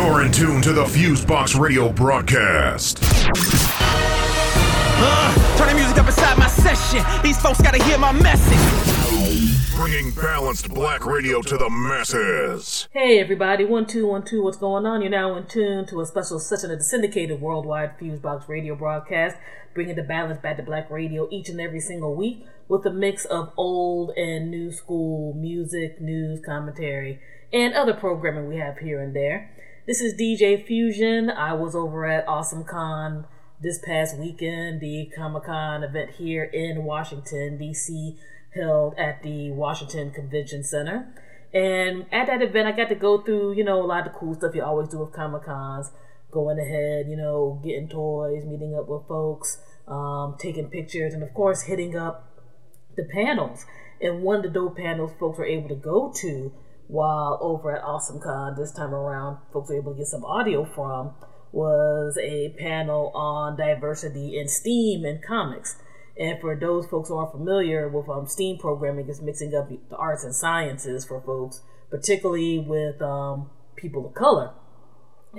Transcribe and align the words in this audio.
You're 0.00 0.22
in 0.22 0.32
tune 0.32 0.62
to 0.62 0.72
the 0.72 0.84
Fusebox 0.84 1.60
Radio 1.60 1.92
broadcast. 1.92 3.00
Uh, 5.02 5.58
turn 5.58 5.68
the 5.68 5.74
music 5.74 5.98
up 5.98 6.06
inside 6.06 6.38
my 6.38 6.46
session. 6.46 7.04
These 7.22 7.38
folks 7.38 7.60
gotta 7.60 7.84
hear 7.84 7.98
my 7.98 8.10
message. 8.10 8.56
Bringing 9.76 10.10
balanced 10.12 10.70
black 10.72 11.04
radio 11.04 11.42
to 11.42 11.58
the 11.58 11.68
masses. 11.68 12.88
Hey 12.92 13.20
everybody, 13.20 13.66
one 13.66 13.84
two 13.84 14.06
one 14.06 14.24
two. 14.24 14.42
What's 14.42 14.56
going 14.56 14.86
on? 14.86 15.02
You're 15.02 15.10
now 15.10 15.36
in 15.36 15.44
tune 15.46 15.84
to 15.88 16.00
a 16.00 16.06
special 16.06 16.38
session 16.38 16.70
of 16.70 16.78
the 16.78 16.84
syndicated 16.84 17.42
worldwide 17.42 17.98
Fusebox 17.98 18.48
Radio 18.48 18.74
broadcast, 18.74 19.36
bringing 19.74 19.96
the 19.96 20.02
balance 20.02 20.40
back 20.40 20.56
to 20.56 20.62
black 20.62 20.90
radio 20.90 21.28
each 21.30 21.50
and 21.50 21.60
every 21.60 21.80
single 21.80 22.14
week 22.14 22.46
with 22.68 22.86
a 22.86 22.90
mix 22.90 23.26
of 23.26 23.52
old 23.58 24.12
and 24.16 24.50
new 24.50 24.72
school 24.72 25.34
music, 25.34 26.00
news, 26.00 26.40
commentary, 26.42 27.20
and 27.52 27.74
other 27.74 27.92
programming 27.92 28.48
we 28.48 28.56
have 28.56 28.78
here 28.78 29.02
and 29.02 29.14
there. 29.14 29.50
This 29.90 30.02
is 30.02 30.14
DJ 30.14 30.64
Fusion. 30.64 31.30
I 31.30 31.52
was 31.52 31.74
over 31.74 32.06
at 32.06 32.28
Awesome 32.28 32.62
Con 32.62 33.26
this 33.60 33.80
past 33.80 34.16
weekend, 34.16 34.80
the 34.80 35.10
Comic 35.16 35.46
Con 35.46 35.82
event 35.82 36.12
here 36.12 36.44
in 36.44 36.84
Washington, 36.84 37.58
D.C., 37.58 38.16
held 38.54 38.94
at 38.96 39.24
the 39.24 39.50
Washington 39.50 40.12
Convention 40.12 40.62
Center. 40.62 41.12
And 41.52 42.06
at 42.12 42.28
that 42.28 42.40
event, 42.40 42.68
I 42.68 42.70
got 42.70 42.88
to 42.90 42.94
go 42.94 43.20
through, 43.20 43.54
you 43.54 43.64
know, 43.64 43.82
a 43.82 43.84
lot 43.84 44.06
of 44.06 44.12
the 44.12 44.18
cool 44.20 44.36
stuff 44.36 44.54
you 44.54 44.62
always 44.62 44.90
do 44.90 44.98
with 45.00 45.12
Comic 45.12 45.42
Cons. 45.42 45.90
Going 46.30 46.60
ahead, 46.60 47.08
you 47.08 47.16
know, 47.16 47.60
getting 47.64 47.88
toys, 47.88 48.44
meeting 48.44 48.76
up 48.76 48.86
with 48.86 49.08
folks, 49.08 49.58
um, 49.88 50.36
taking 50.38 50.70
pictures, 50.70 51.14
and 51.14 51.24
of 51.24 51.34
course, 51.34 51.62
hitting 51.62 51.96
up 51.96 52.30
the 52.94 53.02
panels. 53.02 53.66
And 54.00 54.22
one 54.22 54.36
of 54.36 54.42
the 54.44 54.50
dope 54.50 54.76
panels 54.76 55.10
folks 55.18 55.36
were 55.36 55.46
able 55.46 55.68
to 55.68 55.74
go 55.74 56.12
to 56.18 56.52
while 56.90 57.38
over 57.40 57.76
at 57.76 57.84
Awesome 57.84 58.20
Con 58.20 58.56
this 58.56 58.72
time 58.72 58.92
around, 58.92 59.38
folks 59.52 59.70
were 59.70 59.76
able 59.76 59.92
to 59.92 59.98
get 59.98 60.08
some 60.08 60.24
audio 60.24 60.64
from 60.64 61.14
was 61.52 62.18
a 62.20 62.54
panel 62.58 63.12
on 63.14 63.56
diversity 63.56 64.38
in 64.38 64.48
STEAM 64.48 65.04
and 65.04 65.22
comics. 65.22 65.76
And 66.18 66.40
for 66.40 66.56
those 66.56 66.86
folks 66.86 67.08
who 67.08 67.16
aren't 67.16 67.32
familiar 67.32 67.88
with 67.88 68.08
um, 68.08 68.26
STEAM 68.26 68.58
programming, 68.58 69.08
it's 69.08 69.20
mixing 69.20 69.54
up 69.54 69.68
the 69.68 69.96
arts 69.96 70.24
and 70.24 70.34
sciences 70.34 71.04
for 71.04 71.20
folks, 71.20 71.62
particularly 71.90 72.58
with 72.58 73.00
um, 73.00 73.50
people 73.76 74.06
of 74.06 74.14
color 74.14 74.52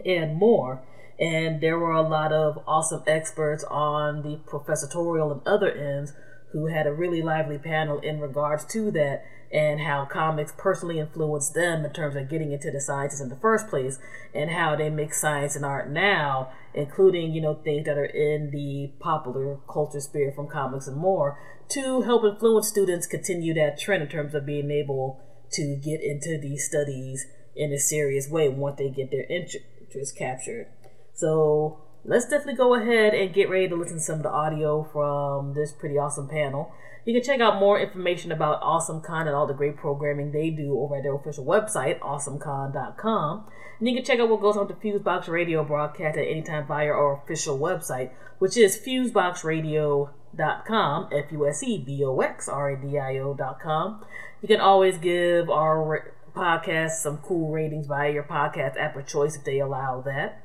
and 0.06 0.36
more. 0.36 0.81
And 1.20 1.62
there 1.62 1.78
were 1.78 1.92
a 1.92 2.02
lot 2.02 2.31
of 2.31 2.64
awesome 2.66 3.03
experts 3.06 3.64
on 3.66 4.23
the 4.23 4.38
professorial 4.47 5.31
and 5.31 5.42
other 5.45 5.72
ends 5.72 6.14
who 6.52 6.67
had 6.67 6.88
a 6.88 6.94
really 6.94 7.21
lively 7.21 7.57
panel 7.57 7.99
in 7.99 8.19
regards 8.19 8.66
to 8.66 8.91
that 8.91 9.23
and 9.52 9.81
how 9.81 10.05
comics 10.05 10.53
personally 10.57 10.99
influenced 10.99 11.53
them 11.53 11.83
in 11.83 11.91
terms 11.91 12.16
of 12.16 12.30
getting 12.30 12.52
into 12.52 12.71
the 12.71 12.80
sciences 12.80 13.19
in 13.19 13.30
the 13.30 13.35
first 13.35 13.67
place 13.67 13.99
and 14.33 14.49
how 14.49 14.75
they 14.75 14.89
make 14.89 15.13
science 15.13 15.55
and 15.55 15.66
art 15.66 15.89
now 15.89 16.49
including 16.73 17.33
you 17.33 17.41
know 17.41 17.55
things 17.55 17.85
that 17.85 17.97
are 17.97 18.05
in 18.05 18.49
the 18.52 18.91
popular 18.99 19.57
culture 19.69 19.99
sphere 19.99 20.31
from 20.33 20.47
comics 20.47 20.88
and 20.88 20.97
more 20.97 21.38
to 21.67 22.02
help 22.02 22.23
influence 22.25 22.67
students 22.67 23.07
continue 23.07 23.53
that 23.53 23.79
trend 23.79 24.03
in 24.03 24.09
terms 24.09 24.33
of 24.33 24.45
being 24.45 24.72
able 24.72 25.19
to 25.52 25.75
get 25.77 26.02
into 26.02 26.38
these 26.38 26.66
studies 26.66 27.25
in 27.55 27.72
a 27.72 27.77
serious 27.77 28.29
way 28.29 28.49
once 28.49 28.77
they 28.77 28.89
get 28.89 29.11
their 29.11 29.25
interest 29.29 30.17
captured. 30.17 30.67
So 31.13 31.81
let's 32.03 32.25
definitely 32.25 32.55
go 32.55 32.73
ahead 32.75 33.13
and 33.13 33.33
get 33.33 33.49
ready 33.49 33.67
to 33.67 33.75
listen 33.75 33.97
to 33.97 34.02
some 34.02 34.17
of 34.17 34.23
the 34.23 34.31
audio 34.31 34.88
from 34.91 35.53
this 35.53 35.71
pretty 35.71 35.97
awesome 35.97 36.27
panel. 36.27 36.73
You 37.05 37.13
can 37.13 37.23
check 37.23 37.39
out 37.41 37.59
more 37.59 37.80
information 37.80 38.31
about 38.31 38.61
AwesomeCon 38.61 39.21
and 39.21 39.35
all 39.35 39.47
the 39.47 39.55
great 39.55 39.77
programming 39.77 40.31
they 40.31 40.52
do 40.52 40.79
over 40.79 40.97
at 40.97 41.03
their 41.03 41.16
official 41.16 41.45
website, 41.45 41.97
awesomecon.com. 41.99 43.45
And 43.79 43.88
you 43.88 43.95
can 43.95 44.05
check 44.05 44.19
out 44.19 44.29
what 44.29 44.41
goes 44.41 44.55
on 44.55 44.67
the 44.67 44.75
Fusebox 44.75 45.27
Radio 45.27 45.63
broadcast 45.63 46.16
at 46.17 46.27
any 46.27 46.44
time 46.44 46.67
via 46.67 46.91
our 46.91 47.23
official 47.23 47.57
website, 47.57 48.11
which 48.38 48.55
is 48.55 48.77
fuseboxradio.com, 48.77 51.09
F 51.11 51.31
U 51.31 51.47
S 51.47 51.63
E 51.63 51.79
B 51.79 52.03
O 52.03 52.19
X 52.19 52.47
R 52.47 52.69
A 52.69 52.79
D 52.79 53.00
I 53.00 53.17
O.com. 53.17 54.06
You 54.44 54.47
can 54.47 54.61
always 54.61 55.00
give 55.00 55.50
our 55.50 56.13
podcast 56.35 57.01
some 57.01 57.17
cool 57.17 57.51
ratings 57.51 57.88
via 57.88 58.11
your 58.11 58.22
podcast 58.23 58.79
app 58.79 58.95
of 58.95 59.07
choice 59.07 59.35
if 59.35 59.44
they 59.44 59.57
allow 59.59 60.01
that 60.01 60.44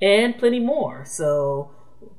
and 0.00 0.36
plenty 0.38 0.60
more. 0.60 1.04
So 1.04 1.70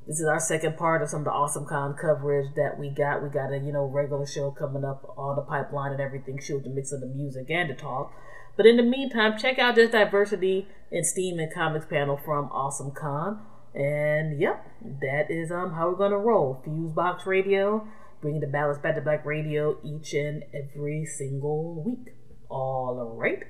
this 0.08 0.20
is 0.20 0.26
our 0.26 0.40
second 0.40 0.78
part 0.78 1.02
of 1.02 1.10
some 1.10 1.20
of 1.22 1.26
the 1.26 1.32
awesome 1.32 1.66
con 1.66 1.94
coverage 1.94 2.56
that 2.56 2.80
we 2.80 2.90
got. 2.90 3.22
We 3.22 3.30
got 3.30 3.52
a 3.52 3.58
you 3.58 3.72
know 3.72 3.86
regular 3.86 4.26
show 4.26 4.52
coming 4.52 4.86
up 4.86 5.04
on 5.18 5.36
the 5.36 5.42
pipeline 5.42 5.92
and 5.92 6.02
everything, 6.02 6.40
show 6.40 6.60
the 6.60 6.70
mix 6.70 6.92
of 6.92 7.02
the 7.02 7.08
music 7.08 7.50
and 7.50 7.70
the 7.70 7.76
talk. 7.76 8.14
But 8.56 8.66
in 8.66 8.78
the 8.78 8.84
meantime, 8.84 9.38
check 9.38 9.60
out 9.60 9.76
this 9.76 9.92
diversity 9.92 10.68
in 10.92 11.04
STEAM 11.04 11.40
and 11.40 11.54
comics 11.54 11.86
panel 11.86 12.18
from 12.18 12.46
Awesome 12.52 12.92
Con. 12.92 13.40
And 13.76 14.40
yep, 14.40 14.66
that 15.02 15.30
is 15.30 15.52
um 15.52 15.74
how 15.74 15.90
we're 15.90 15.98
gonna 15.98 16.18
roll. 16.18 16.64
Fusebox 16.66 17.26
Radio, 17.26 17.88
bringing 18.22 18.42
the 18.42 18.48
balance 18.48 18.80
back 18.80 18.96
to 18.96 19.02
black 19.02 19.26
radio 19.26 19.78
each 19.84 20.14
and 20.14 20.44
every 20.54 21.06
single 21.06 21.84
week. 21.84 22.16
All 22.50 23.14
right, 23.16 23.44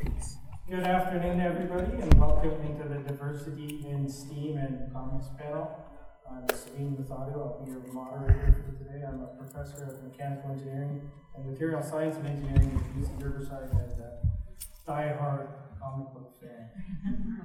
peace. 0.00 0.37
Good 0.68 0.84
afternoon, 0.84 1.40
everybody, 1.40 1.96
and 1.96 2.12
welcome 2.20 2.76
to 2.76 2.86
the 2.86 2.98
Diversity 2.98 3.86
in 3.88 4.06
STEAM 4.06 4.58
and 4.58 4.92
Comics 4.92 5.28
panel. 5.38 5.66
I'm 6.30 6.46
Suveen 6.48 6.94
Mathaudhu. 6.94 7.40
I'll 7.40 7.64
be 7.64 7.70
your 7.70 7.80
moderator 7.90 8.66
for 8.66 8.84
today. 8.84 9.02
I'm 9.02 9.22
a 9.22 9.28
professor 9.28 9.84
of 9.84 10.04
mechanical 10.04 10.50
engineering 10.50 11.10
and 11.34 11.50
material 11.50 11.82
science 11.82 12.16
and 12.16 12.26
engineering 12.26 12.78
at 12.84 13.02
UC 13.02 13.24
Riverside 13.24 13.70
and 13.70 13.98
a 13.98 14.18
die-hard 14.86 15.48
comic 15.80 16.12
book 16.12 16.34
fan. 16.38 16.68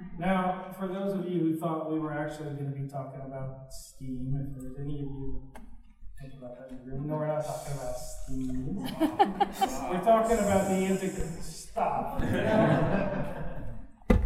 now, 0.19 0.75
for 0.78 0.89
those 0.89 1.13
of 1.13 1.25
you 1.25 1.39
who 1.39 1.56
thought 1.57 1.89
we 1.89 2.00
were 2.00 2.12
actually 2.12 2.53
going 2.56 2.73
to 2.73 2.78
be 2.78 2.89
talking 2.89 3.22
about 3.25 3.72
STEAM, 3.72 4.53
if 4.53 4.62
there's 4.62 4.78
any 4.78 4.95
of 4.95 5.00
you 5.00 5.50
think 6.22 6.33
about 6.38 6.57
that 6.59 6.72
in 6.72 6.85
the 6.85 6.91
room, 6.91 7.07
no, 7.07 7.16
we're 7.16 7.28
not 7.28 7.45
talking 7.45 7.73
about 7.73 7.95
STEAM. 7.95 8.75
we're 9.89 10.03
talking 10.03 10.39
about 10.39 10.67
the 10.67 10.85
integration 10.88 11.62
Stop. 11.73 12.22
Because 12.22 12.38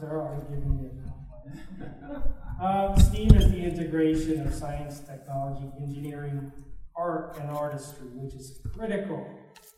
They're 0.00 0.20
already 0.20 0.42
giving 0.50 0.82
me 0.82 0.90
a 0.90 2.64
um, 2.64 2.98
STEAM 2.98 3.36
is 3.36 3.52
the 3.52 3.62
integration 3.62 4.44
of 4.44 4.52
science, 4.52 4.98
technology, 4.98 5.70
engineering, 5.80 6.50
art, 6.96 7.38
and 7.38 7.50
artistry, 7.50 8.08
which 8.14 8.34
is 8.34 8.60
critical 8.74 9.24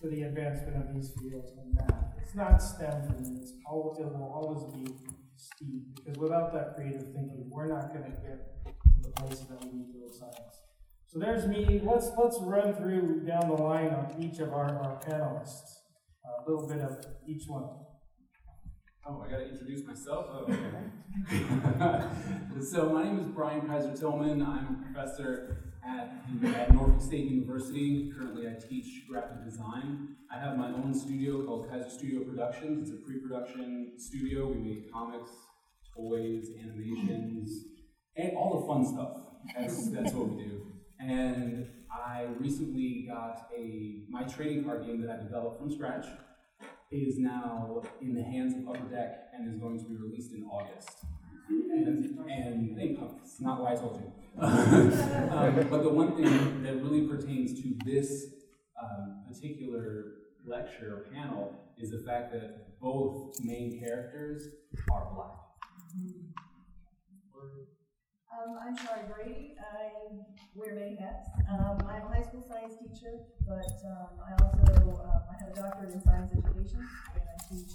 to 0.01 0.09
the 0.09 0.23
advancement 0.23 0.79
of 0.79 0.95
these 0.95 1.13
fields 1.21 1.53
in 1.63 1.75
math. 1.75 2.15
It's 2.23 2.35
not 2.35 2.63
STEM 2.63 3.03
for 3.03 3.21
me, 3.21 3.39
it's 3.43 3.53
always, 3.67 3.99
it 3.99 4.07
will 4.07 4.33
always 4.35 4.65
be 4.73 4.91
STEAM, 5.37 5.93
because 5.95 6.17
without 6.17 6.55
that 6.55 6.75
creative 6.75 7.13
thinking, 7.13 7.51
we're 7.51 7.67
not 7.67 7.93
going 7.93 8.05
to 8.05 8.13
get 8.13 8.65
to 8.65 9.03
the 9.03 9.11
place 9.11 9.41
that 9.41 9.63
we 9.63 9.73
need 9.73 9.93
to 9.93 9.99
with 10.05 10.15
science. 10.15 10.63
So 11.07 11.19
there's 11.19 11.47
me. 11.47 11.83
Let's 11.85 12.11
let's 12.17 12.39
run 12.41 12.73
through 12.73 13.25
down 13.27 13.49
the 13.49 13.63
line 13.63 13.89
on 13.89 14.15
each 14.19 14.39
of 14.39 14.55
our, 14.55 14.79
our 14.79 14.99
panelists 15.01 15.79
a 16.29 16.51
little 16.51 16.69
bit 16.69 16.81
of 16.81 16.99
each 17.27 17.45
one. 17.47 17.65
Oh, 19.07 19.25
I 19.27 19.31
got 19.31 19.39
to 19.39 19.49
introduce 19.49 19.87
myself? 19.87 20.27
Oh, 20.31 20.47
so, 22.61 22.91
my 22.91 23.05
name 23.05 23.19
is 23.19 23.27
Brian 23.27 23.63
Kaiser 23.63 23.97
Tillman. 23.97 24.43
I'm 24.43 24.67
a 24.67 24.77
professor 24.93 25.73
at, 25.83 26.13
at 26.55 26.75
Norfolk 26.75 27.01
State 27.01 27.25
University. 27.25 28.13
Currently, 28.15 28.49
I 28.49 28.57
teach 28.69 29.09
graphic 29.09 29.43
design. 29.45 30.17
I 30.31 30.39
have 30.39 30.59
my 30.59 30.69
own 30.69 30.93
studio 30.93 31.47
called 31.47 31.71
Kaiser 31.71 31.89
Studio 31.89 32.23
Productions. 32.25 32.91
It's 32.91 33.01
a 33.01 33.03
pre 33.07 33.19
production 33.19 33.95
studio. 33.97 34.49
We 34.49 34.59
make 34.59 34.93
comics, 34.93 35.31
toys, 35.97 36.51
animations, 36.63 37.65
and 38.17 38.37
all 38.37 38.61
the 38.61 38.67
fun 38.67 38.85
stuff. 38.85 39.17
That's, 39.57 39.89
that's 39.91 40.13
what 40.13 40.29
we 40.29 40.37
do. 40.45 40.69
And 41.01 41.69
I 41.91 42.27
recently 42.39 43.07
got 43.09 43.49
a 43.57 44.03
my 44.09 44.25
trading 44.25 44.65
card 44.65 44.85
game 44.85 45.01
that 45.03 45.11
I 45.11 45.23
developed 45.23 45.61
from 45.61 45.71
scratch 45.71 46.07
is 46.91 47.19
now 47.19 47.83
in 48.01 48.15
the 48.15 48.23
hands 48.23 48.55
of 48.57 48.69
Upper 48.69 48.89
Deck 48.89 49.29
and 49.35 49.53
is 49.53 49.61
going 49.61 49.79
to 49.79 49.85
be 49.85 49.95
released 49.97 50.33
in 50.33 50.45
August. 50.45 51.05
And, 51.49 52.21
and 52.29 52.77
thank 52.77 52.99
you. 52.99 53.11
It's 53.23 53.41
not 53.41 53.61
why 53.61 53.73
I 53.73 53.77
told 53.77 54.01
you. 54.01 54.13
um, 54.43 55.67
but 55.71 55.83
the 55.83 55.89
one 55.89 56.17
thing 56.17 56.63
that 56.63 56.83
really 56.83 57.07
pertains 57.07 57.61
to 57.63 57.75
this 57.85 58.27
um, 58.83 59.25
particular 59.29 60.13
lecture 60.47 60.97
or 60.97 61.13
panel 61.13 61.55
is 61.79 61.91
the 61.91 61.99
fact 61.99 62.33
that 62.33 62.81
both 62.81 63.39
main 63.43 63.81
characters 63.81 64.49
are 64.93 65.09
black. 65.15 65.39
Um, 68.29 68.61
I'm 68.61 68.77
Shari 68.77 69.09
Brady. 69.09 69.57
I 69.57 69.89
wear 70.53 70.77
many 70.77 71.01
hats. 71.01 71.33
Um, 71.49 71.81
I'm 71.89 72.05
a 72.05 72.13
high 72.13 72.21
school 72.21 72.45
science 72.45 72.77
teacher, 72.77 73.25
but 73.49 73.73
um, 73.89 74.21
I 74.21 74.37
also 74.37 74.69
uh, 75.01 75.33
I 75.33 75.35
have 75.41 75.49
a 75.49 75.57
doctorate 75.57 75.97
in 75.97 76.01
science 76.05 76.37
education, 76.37 76.85
and 77.17 77.25
I 77.25 77.37
teach 77.49 77.73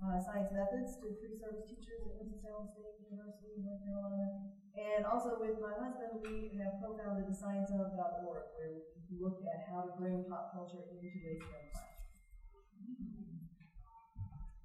uh, 0.00 0.16
science 0.24 0.48
methods 0.56 0.96
to 1.04 1.12
pre-service 1.20 1.68
teachers 1.68 2.00
at 2.00 2.16
Winston-Salem 2.16 2.72
State 2.72 2.96
University 3.12 3.60
in 3.60 3.68
North 3.68 3.84
Carolina. 3.84 4.48
And 4.72 5.04
also 5.04 5.36
with 5.36 5.60
my 5.60 5.76
husband, 5.76 6.16
we 6.24 6.56
have 6.64 6.80
co-founded 6.80 7.28
the 7.28 7.36
ScienceHub.org, 7.36 8.56
where 8.56 8.72
we 8.72 9.20
look 9.20 9.44
at 9.44 9.68
how 9.68 9.84
to 9.84 9.92
bring 10.00 10.24
pop 10.32 10.56
culture 10.56 10.80
into 10.80 10.96
a 10.96 11.12
STEM 11.12 11.44
class. 11.44 11.93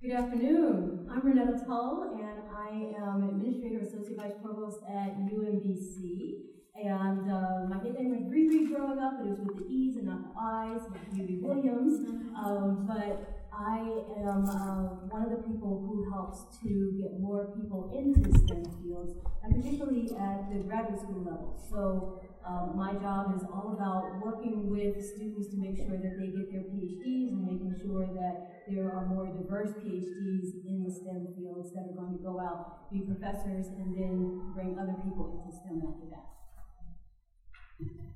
Good 0.02 0.14
afternoon. 0.14 1.10
I'm 1.12 1.20
Renetta 1.24 1.66
Tull, 1.66 2.16
and 2.16 2.40
I 2.56 2.70
am 3.04 3.22
an 3.22 3.30
Administrator 3.36 3.80
Associate 3.80 4.16
Vice 4.16 4.32
Provost 4.42 4.80
at 4.88 5.12
UMBC. 5.28 6.40
And 6.74 7.30
uh, 7.30 7.68
my 7.68 7.84
nickname 7.84 8.12
was 8.16 8.24
Riri 8.32 8.72
growing 8.72 8.98
up, 8.98 9.20
but 9.20 9.28
it 9.28 9.32
was 9.32 9.40
with 9.44 9.58
the 9.58 9.68
E's 9.68 9.98
and 9.98 10.06
not 10.06 10.24
the 10.24 10.40
I's, 10.40 10.82
like 10.90 11.04
Williams. 11.44 12.08
Um, 12.32 12.88
but 12.88 13.44
I 13.52 13.80
am 14.24 14.48
uh, 14.48 15.04
one 15.12 15.24
of 15.24 15.32
the 15.32 15.44
people 15.44 15.84
who 15.84 16.10
helps 16.10 16.48
to 16.64 16.96
get 16.96 17.20
more 17.20 17.52
people 17.60 17.92
into 17.92 18.24
STEM 18.40 18.64
fields, 18.80 19.20
and 19.44 19.62
particularly 19.62 20.16
at 20.16 20.48
the 20.48 20.64
graduate 20.64 21.02
school 21.02 21.28
level. 21.28 21.60
So 21.70 22.22
um, 22.46 22.74
my 22.76 22.94
job 22.94 23.36
is 23.36 23.44
all 23.52 23.76
about 23.76 24.24
working 24.24 24.70
with 24.70 24.96
students 25.04 25.50
to 25.50 25.58
make 25.58 25.78
sure 25.78 25.98
that 25.98 26.16
they 26.18 26.28
get 26.32 26.52
their 26.52 26.66
PhDs 26.72 27.36
and 27.36 27.44
making 27.44 27.76
sure 27.82 28.08
that 28.16 28.64
there 28.68 28.92
are 28.92 29.06
more 29.06 29.28
diverse 29.28 29.70
PhDs 29.80 30.66
in 30.66 30.84
the 30.86 30.92
STEM 30.92 31.28
fields 31.36 31.74
that 31.74 31.86
are 31.90 31.96
going 31.96 32.18
to 32.18 32.24
go 32.24 32.40
out, 32.40 32.92
be 32.92 33.02
professors, 33.02 33.68
and 33.78 33.96
then 33.96 34.54
bring 34.56 34.78
other 34.80 34.96
people 35.04 35.44
into 35.44 35.52
STEM 35.52 35.84
after 35.84 36.08
that. 36.10 36.30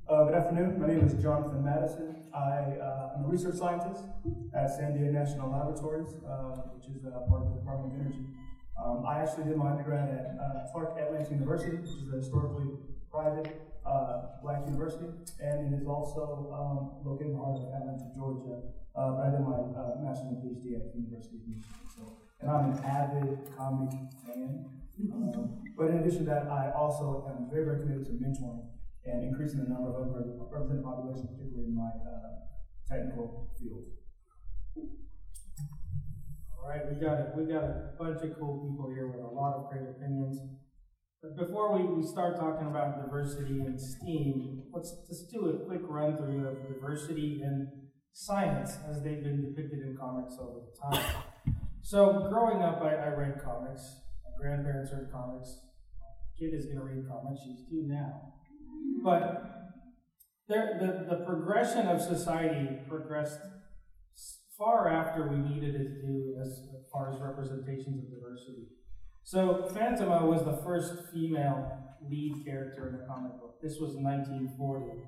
Uh, 0.09 0.25
good 0.25 0.35
afternoon. 0.35 0.79
My 0.79 0.87
name 0.87 1.07
is 1.07 1.13
Jonathan 1.21 1.63
Madison. 1.63 2.15
I, 2.35 2.75
uh, 2.79 3.17
am 3.17 3.25
a 3.25 3.27
research 3.27 3.55
scientist 3.55 4.03
at 4.53 4.67
Sandia 4.71 5.11
National 5.11 5.51
Laboratories, 5.51 6.15
uh, 6.27 6.75
which 6.75 6.87
is 6.87 7.05
uh, 7.05 7.11
part 7.29 7.43
of 7.43 7.49
the 7.53 7.59
Department 7.59 7.93
of 7.93 7.99
Energy. 8.01 8.25
Um, 8.83 9.05
I 9.07 9.19
actually 9.19 9.45
did 9.45 9.57
my 9.57 9.71
undergrad 9.71 10.09
at 10.09 10.35
uh, 10.39 10.71
Clark 10.71 10.97
Atlanta 10.99 11.31
University, 11.31 11.77
which 11.77 11.89
is 11.89 12.11
a 12.11 12.17
historically 12.17 12.75
private 13.11 13.72
uh, 13.85 14.39
black 14.41 14.65
university, 14.65 15.05
and 15.39 15.73
it 15.73 15.81
is 15.81 15.87
also 15.87 16.49
um, 16.55 17.03
located 17.03 17.27
in 17.27 17.33
the 17.33 17.39
heart 17.39 17.59
of 17.59 17.67
Atlanta, 17.73 18.07
Georgia. 18.15 18.63
but 18.95 19.19
I 19.19 19.29
did 19.31 19.41
my 19.41 19.59
master's 19.99 20.31
and 20.31 20.39
PhD 20.39 20.75
at 20.75 20.93
the 20.93 20.99
University 20.99 21.37
of 21.37 21.47
Michigan. 21.47 21.83
So, 21.91 22.17
and 22.41 22.49
I'm 22.49 22.71
an 22.71 22.79
avid 22.83 23.39
comic 23.55 23.91
fan. 24.23 24.65
Um, 25.11 25.63
but 25.75 25.89
in 25.89 25.97
addition 25.97 26.19
to 26.19 26.29
that, 26.31 26.47
I 26.47 26.71
also 26.71 27.25
am 27.27 27.49
very, 27.49 27.65
very 27.65 27.79
committed 27.81 28.05
to 28.05 28.13
mentoring 28.13 28.61
and 29.05 29.23
increasing 29.23 29.59
the 29.63 29.69
number 29.69 29.89
of 29.89 30.07
underrepresented 30.07 30.83
populations, 30.83 31.27
particularly 31.31 31.67
in 31.69 31.75
my 31.75 31.91
uh, 32.07 32.47
technical 32.87 33.49
field. 33.59 33.83
All 36.61 36.69
right, 36.69 36.87
we 36.87 36.95
got 36.95 37.19
a, 37.19 37.31
we 37.35 37.51
got 37.51 37.63
a 37.63 37.91
bunch 37.99 38.21
of 38.23 38.39
cool 38.39 38.63
people 38.63 38.87
here 38.93 39.07
with 39.07 39.19
a 39.19 39.27
lot 39.27 39.55
of 39.55 39.69
great 39.69 39.83
opinions. 39.83 40.39
But 41.23 41.37
before 41.37 41.71
we, 41.71 41.85
we 41.85 42.05
start 42.05 42.37
talking 42.37 42.67
about 42.67 43.01
diversity 43.01 43.61
and 43.61 43.79
STEAM, 43.79 44.63
let's 44.73 44.93
just 45.07 45.31
do 45.31 45.47
a 45.47 45.65
quick 45.65 45.79
run 45.87 46.17
through 46.17 46.45
of 46.45 46.67
diversity 46.67 47.39
in 47.41 47.71
science 48.11 48.77
as 48.89 49.01
they've 49.01 49.23
been 49.23 49.41
depicted 49.41 49.79
in 49.79 49.95
comics 49.97 50.33
over 50.37 50.59
the 50.59 50.97
time. 50.97 51.23
So 51.81 52.27
growing 52.29 52.61
up, 52.61 52.81
I, 52.81 52.95
I 52.95 53.07
read 53.15 53.41
comics. 53.41 54.01
My 54.25 54.31
grandparents 54.37 54.91
read 54.91 55.09
comics. 55.13 55.61
My 55.97 56.07
kid 56.37 56.53
is 56.53 56.65
going 56.65 56.79
to 56.79 56.83
read 56.83 57.07
comics. 57.07 57.39
She's 57.45 57.69
two 57.69 57.87
now. 57.87 58.33
But 59.01 59.45
there, 60.49 60.77
the, 60.77 61.15
the 61.15 61.23
progression 61.23 61.87
of 61.87 62.01
society 62.01 62.67
progressed 62.89 63.39
far 64.57 64.89
after 64.89 65.29
we 65.29 65.37
needed 65.37 65.73
it 65.73 65.87
to 65.87 66.01
do 66.05 66.35
as 66.41 66.67
far 66.91 67.13
as 67.13 67.21
representations 67.21 68.03
of 68.03 68.11
diversity. 68.11 68.67
So 69.23 69.69
Fantomah 69.73 70.23
was 70.23 70.43
the 70.43 70.61
first 70.63 70.95
female 71.13 71.77
lead 72.09 72.43
character 72.45 72.89
in 72.89 72.95
a 72.95 73.07
comic 73.07 73.39
book. 73.39 73.61
This 73.61 73.79
was 73.79 73.95
1940. 73.95 75.01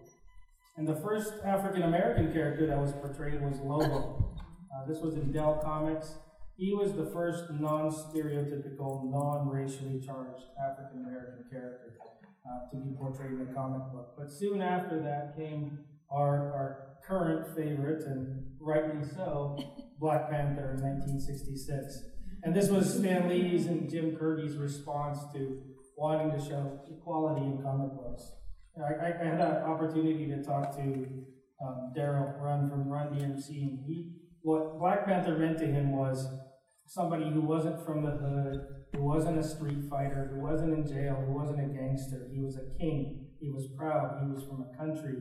And 0.78 0.88
the 0.88 0.96
first 0.96 1.34
African 1.44 1.84
American 1.84 2.32
character 2.32 2.66
that 2.68 2.80
was 2.80 2.94
portrayed 2.94 3.42
was 3.42 3.60
Lobo. 3.60 4.34
Uh, 4.74 4.86
this 4.88 5.00
was 5.00 5.16
in 5.16 5.32
Dell 5.32 5.60
Comics. 5.64 6.16
He 6.58 6.74
was 6.74 6.94
the 6.94 7.06
first 7.08 7.52
non 7.52 7.92
stereotypical, 7.92 9.12
non 9.12 9.50
racially 9.50 10.00
charged 10.00 10.44
African 10.64 11.06
American 11.06 11.46
character 11.52 11.98
uh, 12.46 12.70
to 12.72 12.78
be 12.78 12.96
portrayed 12.96 13.34
in 13.34 13.48
a 13.50 13.54
comic 13.54 13.82
book. 13.92 14.16
But 14.18 14.32
soon 14.32 14.62
after 14.62 15.02
that 15.02 15.36
came 15.36 15.80
our, 16.10 16.54
our 16.54 16.98
current 17.06 17.54
favorite, 17.56 18.04
and 18.06 18.46
rightly 18.60 19.06
so, 19.16 19.58
Black 20.00 20.30
Panther 20.30 20.76
in 20.78 20.84
1966. 20.84 22.15
And 22.46 22.56
this 22.56 22.70
was 22.70 22.94
Stan 22.94 23.28
Lee's 23.28 23.66
and 23.66 23.90
Jim 23.90 24.16
Kirby's 24.16 24.56
response 24.56 25.18
to 25.34 25.64
wanting 25.98 26.30
to 26.30 26.40
show 26.40 26.80
equality 26.88 27.44
in 27.44 27.64
comic 27.64 27.92
books. 27.96 28.34
I, 28.78 29.08
I 29.08 29.26
had 29.26 29.42
an 29.42 29.64
opportunity 29.64 30.28
to 30.28 30.44
talk 30.44 30.76
to 30.78 30.84
um, 31.66 31.92
Daryl 31.98 32.40
Run 32.40 32.70
from 32.70 32.88
Run 32.88 33.08
DMC, 33.16 33.50
and 33.50 33.80
he, 33.88 34.12
what 34.44 34.78
Black 34.78 35.08
Panther 35.08 35.36
meant 35.36 35.58
to 35.58 35.66
him 35.66 35.98
was 35.98 36.28
somebody 36.86 37.32
who 37.32 37.42
wasn't 37.42 37.84
from 37.84 38.04
the 38.04 38.12
hood, 38.12 38.60
who 38.94 39.04
wasn't 39.04 39.40
a 39.40 39.44
street 39.44 39.90
fighter, 39.90 40.30
who 40.32 40.40
wasn't 40.40 40.72
in 40.72 40.86
jail, 40.86 41.16
who 41.26 41.34
wasn't 41.34 41.60
a 41.60 41.74
gangster. 41.74 42.30
He 42.32 42.42
was 42.42 42.58
a 42.58 42.78
king. 42.78 43.26
He 43.40 43.50
was 43.50 43.70
proud. 43.76 44.22
He 44.22 44.32
was 44.32 44.44
from 44.44 44.68
a 44.70 44.78
country. 44.78 45.16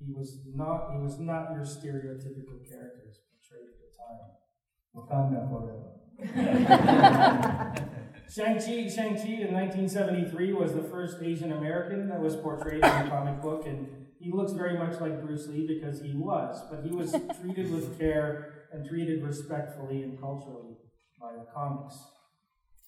He 0.00 0.12
was 0.12 0.40
not. 0.52 0.90
He 0.92 0.98
was 0.98 1.20
not 1.20 1.52
your 1.52 1.62
stereotypical 1.62 2.58
characters 2.68 3.20
portrayed 3.30 3.70
at 3.70 3.78
the 3.78 3.90
time. 3.94 4.34
Wakanda 4.96 5.48
forever. 5.48 5.96
Shang-Chi, 8.36 8.88
Shang-Chi 8.88 9.44
in 9.44 9.52
1973 9.52 10.52
was 10.52 10.72
the 10.72 10.82
first 10.82 11.22
Asian 11.22 11.52
American 11.52 12.08
that 12.08 12.20
was 12.20 12.36
portrayed 12.36 12.84
in 12.84 12.84
a 12.84 13.08
comic 13.08 13.40
book, 13.40 13.66
and 13.66 13.86
he 14.18 14.32
looks 14.32 14.52
very 14.52 14.78
much 14.78 15.00
like 15.00 15.22
Bruce 15.22 15.46
Lee 15.48 15.66
because 15.66 16.00
he 16.00 16.12
was, 16.14 16.62
but 16.70 16.82
he 16.84 16.90
was 16.90 17.14
treated 17.40 17.72
with 17.72 17.98
care 17.98 18.66
and 18.72 18.88
treated 18.88 19.22
respectfully 19.22 20.02
and 20.02 20.18
culturally 20.20 20.76
by 21.20 21.32
the 21.32 21.46
comics. 21.54 21.94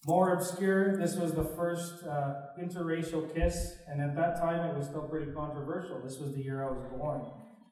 More 0.07 0.33
obscure, 0.33 0.97
this 0.97 1.17
was 1.17 1.33
the 1.33 1.45
first 1.45 2.05
uh, 2.05 2.35
interracial 2.61 3.33
kiss, 3.35 3.75
and 3.89 4.01
at 4.01 4.17
that 4.17 4.41
time 4.41 4.71
it 4.71 4.77
was 4.77 4.87
still 4.87 5.03
pretty 5.03 5.33
controversial. 5.33 6.01
This 6.03 6.19
was 6.19 6.33
the 6.35 6.41
year 6.41 6.65
I 6.65 6.71
was 6.71 6.85
born. 6.97 7.23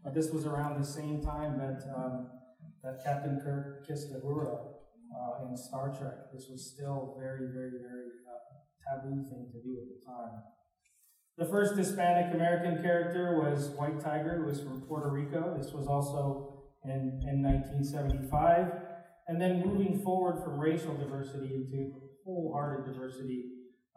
But 0.04 0.14
this 0.14 0.30
was 0.30 0.44
around 0.46 0.80
the 0.80 0.86
same 0.86 1.22
time 1.22 1.58
that, 1.58 1.82
um, 1.96 2.28
that 2.84 3.02
Captain 3.04 3.40
Kirk 3.40 3.86
kissed 3.86 4.12
Uhura 4.12 4.75
uh, 5.12 5.48
in 5.48 5.56
Star 5.56 5.94
Trek. 5.96 6.32
This 6.32 6.46
was 6.50 6.72
still 6.74 7.16
very, 7.18 7.48
very, 7.52 7.78
very 7.82 8.10
uh, 8.26 8.42
taboo 8.84 9.22
thing 9.28 9.50
to 9.52 9.60
do 9.62 9.78
at 9.80 9.88
the 9.88 10.00
time. 10.06 10.42
The 11.38 11.46
first 11.46 11.76
Hispanic 11.76 12.34
American 12.34 12.82
character 12.82 13.38
was 13.42 13.68
White 13.70 14.00
Tiger, 14.00 14.40
who 14.40 14.46
was 14.46 14.60
from 14.60 14.80
Puerto 14.82 15.10
Rico. 15.10 15.54
This 15.58 15.72
was 15.72 15.86
also 15.86 16.64
in, 16.84 17.20
in 17.28 17.42
1975. 17.42 18.72
And 19.28 19.40
then 19.40 19.62
moving 19.64 20.00
forward 20.02 20.42
from 20.42 20.58
racial 20.58 20.96
diversity 20.96 21.52
into 21.52 21.92
wholehearted 22.24 22.92
diversity. 22.92 23.44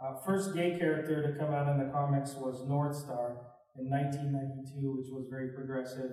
Uh, 0.03 0.15
first 0.25 0.53
gay 0.53 0.77
character 0.77 1.22
to 1.22 1.39
come 1.39 1.53
out 1.53 1.69
in 1.69 1.77
the 1.77 1.91
comics 1.93 2.33
was 2.36 2.67
Northstar 2.67 3.38
in 3.77 3.89
1992, 3.89 4.98
which 4.98 5.07
was 5.12 5.27
very 5.29 5.50
progressive. 5.53 6.12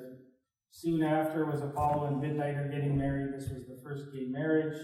Soon 0.71 1.03
after 1.03 1.47
was 1.47 1.63
Apollo 1.63 2.07
and 2.07 2.23
Midnighter 2.23 2.71
getting 2.71 2.97
married. 2.97 3.33
This 3.35 3.49
was 3.49 3.67
the 3.67 3.81
first 3.83 4.13
gay 4.13 4.27
marriage. 4.29 4.77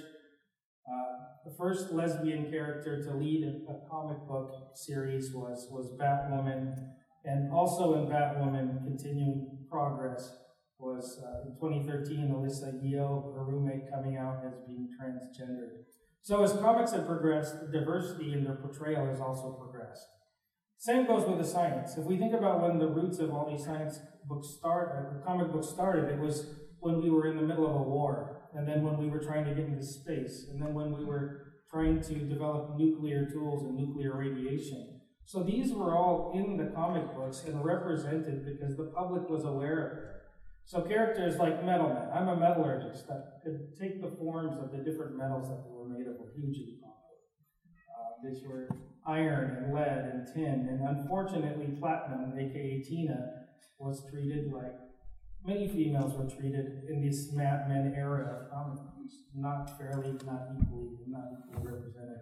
The 1.45 1.55
first 1.59 1.93
lesbian 1.93 2.51
character 2.51 3.03
to 3.03 3.17
lead 3.17 3.43
a, 3.45 3.73
a, 3.73 3.77
comic 3.91 4.19
book 4.29 4.53
series 4.75 5.33
was, 5.35 5.67
was 5.73 5.91
Batwoman. 6.01 6.73
And 7.25 7.53
also 7.53 7.95
in 7.95 8.07
Batwoman, 8.07 8.85
continuing 8.85 9.67
progress, 9.71 10.37
was 10.79 11.21
uh, 11.25 11.49
in 11.49 11.55
2013, 11.55 12.31
Alysia 12.31 12.75
Yeoh, 12.83 13.35
her 13.35 13.45
roommate, 13.45 13.91
coming 13.93 14.17
out 14.17 14.43
as 14.47 14.55
being 14.67 14.89
transgendered. 15.01 15.83
So 16.23 16.43
as 16.45 16.53
comics 16.53 16.93
have 16.93 17.07
progressed, 17.07 17.55
diversity 17.73 18.33
in 18.33 18.45
their 18.45 18.57
portrayal 18.57 19.07
has 19.07 19.21
also 19.21 19.53
progressed. 19.53 20.07
Same 20.79 21.07
goes 21.07 21.29
with 21.29 21.39
the 21.39 21.45
science. 21.45 21.97
If 21.97 22.05
we 22.05 22.17
think 22.17 22.35
about 22.35 22.63
when 22.63 22.79
the 22.79 22.89
roots 22.89 23.19
of 23.19 23.31
all 23.31 23.49
these 23.49 23.65
science 23.65 24.01
books 24.27 24.57
started, 24.59 25.21
uh, 25.21 25.25
comic 25.25 25.53
books 25.53 25.69
started, 25.69 26.09
it 26.11 26.19
was 26.19 26.55
when 26.81 27.01
we 27.01 27.11
were 27.11 27.29
in 27.29 27.37
the 27.37 27.43
middle 27.43 27.67
of 27.67 27.75
a 27.75 27.83
war, 27.83 28.42
and 28.55 28.69
then 28.69 28.83
when 28.83 28.99
we 28.99 29.09
were 29.09 29.19
trying 29.19 29.45
to 29.45 29.55
get 29.55 29.65
into 29.65 29.85
space, 29.85 30.47
and 30.51 30.61
then 30.61 30.75
when 30.75 30.93
we 30.93 31.05
were 31.05 31.53
trying 31.71 32.03
to 32.03 32.15
develop 32.15 32.77
nuclear 32.77 33.27
tools 33.31 33.65
and 33.65 33.77
nuclear 33.77 34.17
radiation. 34.17 35.01
So 35.25 35.43
these 35.43 35.73
were 35.73 35.97
all 35.97 36.33
in 36.35 36.59
the 36.59 36.71
comic 36.75 37.15
books 37.15 37.45
and 37.47 37.65
represented 37.65 38.45
because 38.45 38.77
the 38.77 38.93
public 38.95 39.29
was 39.31 39.45
aware 39.45 39.87
of 39.87 39.99
it. 39.99 40.05
So 40.65 40.83
characters 40.83 41.39
like 41.39 41.63
Metalman. 41.65 42.15
I'm 42.15 42.29
a 42.29 42.37
metallurgist 42.37 43.09
that 43.09 43.41
could 43.43 43.75
take 43.81 44.03
the 44.03 44.15
forms 44.17 44.59
of 44.63 44.71
the 44.71 44.85
different 44.85 45.17
metals 45.17 45.49
that 45.49 45.65
were 45.69 45.89
made 45.89 46.07
of 46.07 46.21
were 46.21 46.33
hugely 46.37 46.77
popular. 46.83 47.19
Uh, 47.97 48.29
these 48.29 48.43
were 48.47 48.69
iron 49.07 49.57
and 49.57 49.75
lead 49.75 50.13
and 50.13 50.27
tin, 50.33 50.69
and 50.71 50.81
unfortunately 50.97 51.75
platinum, 51.81 52.33
aka 52.39 52.83
Tina, 52.83 53.19
was 53.79 54.05
treated 54.11 54.53
like 54.53 54.77
many 55.47 55.69
females 55.69 56.15
were 56.15 56.29
treated 56.29 56.85
in 56.89 57.05
this 57.05 57.33
Mad 57.33 57.69
Men 57.69 57.95
era 57.97 58.45
of 58.45 58.51
comic 58.51 58.79
not 59.35 59.79
fairly, 59.79 60.13
not 60.25 60.49
equally, 60.61 60.99
not 61.09 61.25
equally 61.33 61.73
represented. 61.73 62.19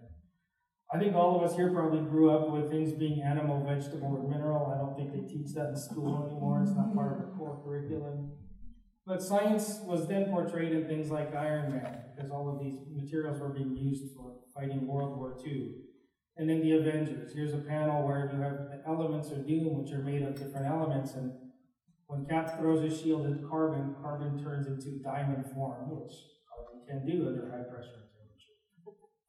I 0.93 0.99
think 0.99 1.15
all 1.15 1.37
of 1.37 1.49
us 1.49 1.57
here 1.57 1.71
probably 1.73 2.01
grew 2.01 2.31
up 2.31 2.51
with 2.51 2.71
things 2.71 2.93
being 2.93 3.23
animal, 3.23 3.65
vegetable, 3.65 4.09
or 4.09 4.29
mineral. 4.29 4.73
I 4.75 4.79
don't 4.79 4.97
think 4.97 5.13
they 5.13 5.33
teach 5.33 5.55
that 5.55 5.69
in 5.71 5.77
school 5.77 6.27
anymore. 6.27 6.63
It's 6.63 6.73
not 6.73 6.95
part 6.95 7.13
of 7.13 7.19
the 7.19 7.37
core 7.37 7.61
curriculum. 7.65 8.33
But 9.07 9.23
science 9.23 9.81
was 9.85 10.09
then 10.09 10.27
portrayed 10.27 10.73
in 10.73 10.87
things 10.87 11.11
like 11.11 11.35
Iron 11.35 11.73
Man, 11.73 11.99
because 12.15 12.31
all 12.31 12.49
of 12.49 12.61
these 12.61 12.79
materials 12.93 13.41
were 13.41 13.49
being 13.49 13.77
used 13.77 14.15
for 14.17 14.35
fighting 14.55 14.87
World 14.87 15.17
War 15.17 15.37
II. 15.47 15.75
And 16.37 16.51
in 16.51 16.61
the 16.61 16.73
Avengers, 16.73 17.33
here's 17.35 17.55
a 17.55 17.59
panel 17.59 18.07
where 18.07 18.31
you 18.33 18.41
have 18.41 18.71
the 18.71 18.83
elements 18.87 19.31
of 19.31 19.47
doom, 19.47 19.83
which 19.83 19.93
are 19.93 20.03
made 20.03 20.23
of 20.23 20.35
different 20.35 20.67
elements, 20.67 21.15
and 21.15 21.33
when 22.11 22.27
Cap 22.27 22.59
throws 22.59 22.83
his 22.83 23.01
shield 23.01 23.25
at 23.25 23.39
carbon, 23.49 23.95
carbon 24.03 24.43
turns 24.43 24.67
into 24.67 24.99
diamond 24.99 25.47
form, 25.55 25.95
which 25.95 26.11
carbon 26.51 26.83
can 26.83 27.07
do 27.07 27.29
under 27.29 27.47
high 27.47 27.63
pressure 27.71 28.03
and 28.03 28.11
temperature. 28.19 28.59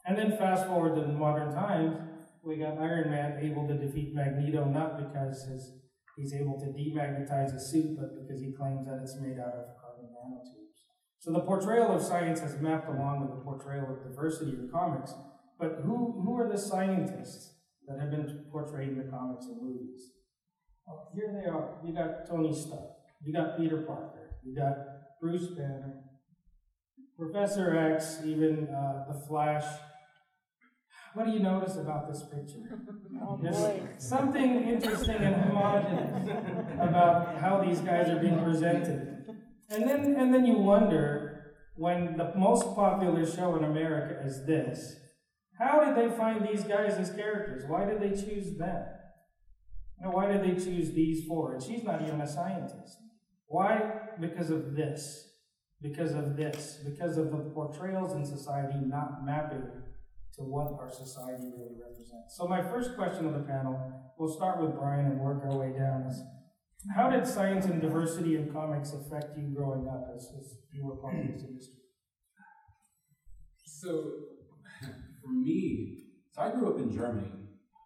And 0.10 0.18
then 0.18 0.36
fast 0.36 0.66
forward 0.66 0.96
to 0.96 1.06
modern 1.14 1.54
times, 1.54 1.96
we 2.42 2.58
got 2.58 2.82
Iron 2.82 3.12
Man 3.12 3.38
able 3.40 3.68
to 3.68 3.78
defeat 3.78 4.16
Magneto 4.16 4.66
not 4.66 4.98
because 4.98 5.46
his, 5.46 5.78
he's 6.18 6.34
able 6.34 6.58
to 6.58 6.74
demagnetize 6.74 7.54
his 7.54 7.70
suit, 7.70 7.96
but 8.02 8.18
because 8.18 8.42
he 8.42 8.52
claims 8.52 8.88
that 8.88 8.98
it's 9.04 9.16
made 9.22 9.38
out 9.38 9.54
of 9.54 9.78
carbon 9.78 10.10
nanotubes. 10.10 10.82
So 11.20 11.32
the 11.32 11.42
portrayal 11.42 11.94
of 11.94 12.02
science 12.02 12.40
has 12.40 12.60
mapped 12.60 12.90
along 12.90 13.22
with 13.22 13.30
the 13.30 13.46
portrayal 13.46 13.94
of 13.94 14.02
diversity 14.02 14.58
in 14.58 14.72
comics. 14.74 15.14
But 15.60 15.86
who, 15.86 16.20
who 16.26 16.36
are 16.40 16.50
the 16.50 16.58
scientists 16.58 17.62
that 17.88 18.00
have 18.02 18.10
been 18.10 18.46
portrayed 18.52 18.90
in 18.90 18.98
the 18.98 19.12
comics 19.12 19.46
and 19.46 19.62
movies? 19.62 20.02
Well, 20.86 21.12
here 21.14 21.32
they 21.32 21.50
are. 21.50 21.78
You 21.86 21.94
got 21.94 22.28
Tony 22.28 22.54
Stark. 22.54 22.92
You 23.24 23.34
got 23.34 23.58
Peter 23.58 23.82
Parker. 23.82 24.32
You 24.44 24.56
got 24.56 24.78
Bruce 25.22 25.48
Banner. 25.48 26.02
Professor 27.18 27.78
X, 27.78 28.20
even 28.26 28.68
uh, 28.70 29.06
the 29.12 29.20
Flash. 29.28 29.66
What 31.14 31.26
do 31.26 31.32
you 31.34 31.40
notice 31.40 31.76
about 31.76 32.12
this 32.12 32.24
picture? 32.24 32.80
There's 33.42 34.04
something 34.04 34.64
interesting 34.64 35.18
and 35.18 35.36
homogenous 35.36 36.30
about 36.80 37.38
how 37.38 37.64
these 37.64 37.80
guys 37.82 38.10
are 38.10 38.20
being 38.20 38.42
presented. 38.44 39.26
And 39.70 39.88
then, 39.88 40.16
and 40.18 40.34
then 40.34 40.46
you 40.46 40.56
wonder 40.56 41.54
when 41.76 42.18
the 42.18 42.34
most 42.36 42.76
popular 42.76 43.26
show 43.26 43.56
in 43.56 43.66
America 43.66 44.26
is 44.26 44.46
this, 44.46 44.96
how 45.60 45.84
did 45.84 45.96
they 45.96 46.16
find 46.16 46.48
these 46.48 46.64
guys 46.64 46.94
as 46.94 47.12
characters? 47.12 47.66
Why 47.68 47.86
did 47.86 48.02
they 48.02 48.10
choose 48.10 48.58
them? 48.58 48.84
Now, 50.02 50.12
why 50.12 50.32
did 50.32 50.44
they 50.44 50.54
choose 50.54 50.94
these 50.94 51.26
four? 51.28 51.54
And 51.54 51.62
she's 51.62 51.84
not 51.84 52.02
even 52.02 52.22
a 52.22 52.28
scientist. 52.28 52.98
Why? 53.46 53.82
Because 54.20 54.50
of 54.50 54.76
this. 54.76 55.30
Because 55.80 56.14
of 56.14 56.36
this. 56.36 56.80
Because 56.84 57.18
of 57.18 57.32
the 57.32 57.38
portrayals 57.54 58.16
in 58.16 58.26
society 58.26 58.80
not 58.84 59.24
mapping 59.24 59.70
to 60.36 60.42
what 60.42 60.74
our 60.80 60.90
society 60.90 61.52
really 61.56 61.76
represents. 61.80 62.36
So, 62.36 62.48
my 62.48 62.64
first 62.64 62.96
question 62.96 63.28
of 63.28 63.34
the 63.34 63.42
panel, 63.42 63.80
we'll 64.18 64.34
start 64.34 64.60
with 64.62 64.76
Brian 64.76 65.06
and 65.06 65.20
work 65.20 65.44
our 65.44 65.58
way 65.58 65.72
down, 65.78 66.08
is 66.10 66.20
how 66.96 67.10
did 67.10 67.28
science 67.28 67.66
and 67.66 67.80
diversity 67.80 68.38
in 68.38 68.52
comics 68.52 68.94
affect 68.94 69.38
you 69.38 69.54
growing 69.56 69.88
up 69.88 70.08
as, 70.16 70.30
as 70.40 70.56
you 70.74 70.86
were 70.86 70.96
part 70.96 71.20
of 71.20 71.28
this 71.32 71.44
industry? 71.44 71.76
So, 73.66 74.12
for 75.24 75.32
me, 75.32 76.06
so 76.32 76.42
I 76.42 76.52
grew 76.52 76.74
up 76.74 76.80
in 76.80 76.92
Germany. 76.92 77.41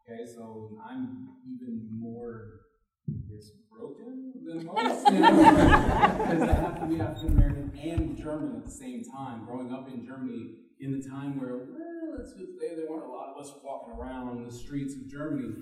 Okay, 0.08 0.24
so 0.24 0.78
I'm 0.88 1.30
even 1.52 1.88
more, 1.92 2.62
I 3.10 3.34
guess, 3.34 3.50
broken 3.72 4.34
than 4.46 4.66
most. 4.66 5.06
Because 5.06 6.42
I 6.50 6.54
have 6.54 6.80
to 6.82 6.86
be 6.88 7.02
African 7.02 7.30
American 7.30 7.72
and 7.82 8.16
German 8.16 8.58
at 8.58 8.66
the 8.66 8.72
same 8.72 9.04
time. 9.04 9.46
Growing 9.46 9.74
up 9.74 9.88
in 9.88 10.06
Germany 10.06 10.58
in 10.80 10.92
the 10.92 11.10
time 11.10 11.40
where, 11.40 11.58
well, 11.58 12.18
let's 12.18 12.34
just 12.34 12.60
say 12.60 12.76
there 12.76 12.86
weren't 12.88 13.06
a 13.06 13.12
lot 13.12 13.34
of 13.36 13.44
us 13.44 13.52
walking 13.64 13.96
around 13.96 14.46
the 14.46 14.52
streets 14.52 14.94
of 14.94 15.08
Germany. 15.10 15.56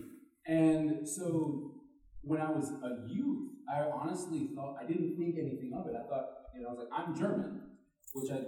And 0.45 1.07
so 1.07 1.75
when 2.21 2.41
I 2.41 2.51
was 2.51 2.69
a 2.69 3.07
youth, 3.09 3.49
I 3.73 3.83
honestly 3.83 4.49
thought, 4.53 4.75
I 4.81 4.85
didn't 4.85 5.15
think 5.15 5.35
anything 5.39 5.71
of 5.73 5.87
it. 5.87 5.93
I 5.95 6.05
thought, 6.09 6.27
you 6.53 6.63
know, 6.63 6.69
I 6.69 6.71
was 6.71 6.79
like, 6.79 6.89
I'm 6.91 7.17
German, 7.17 7.61
which 8.13 8.29
I 8.29 8.39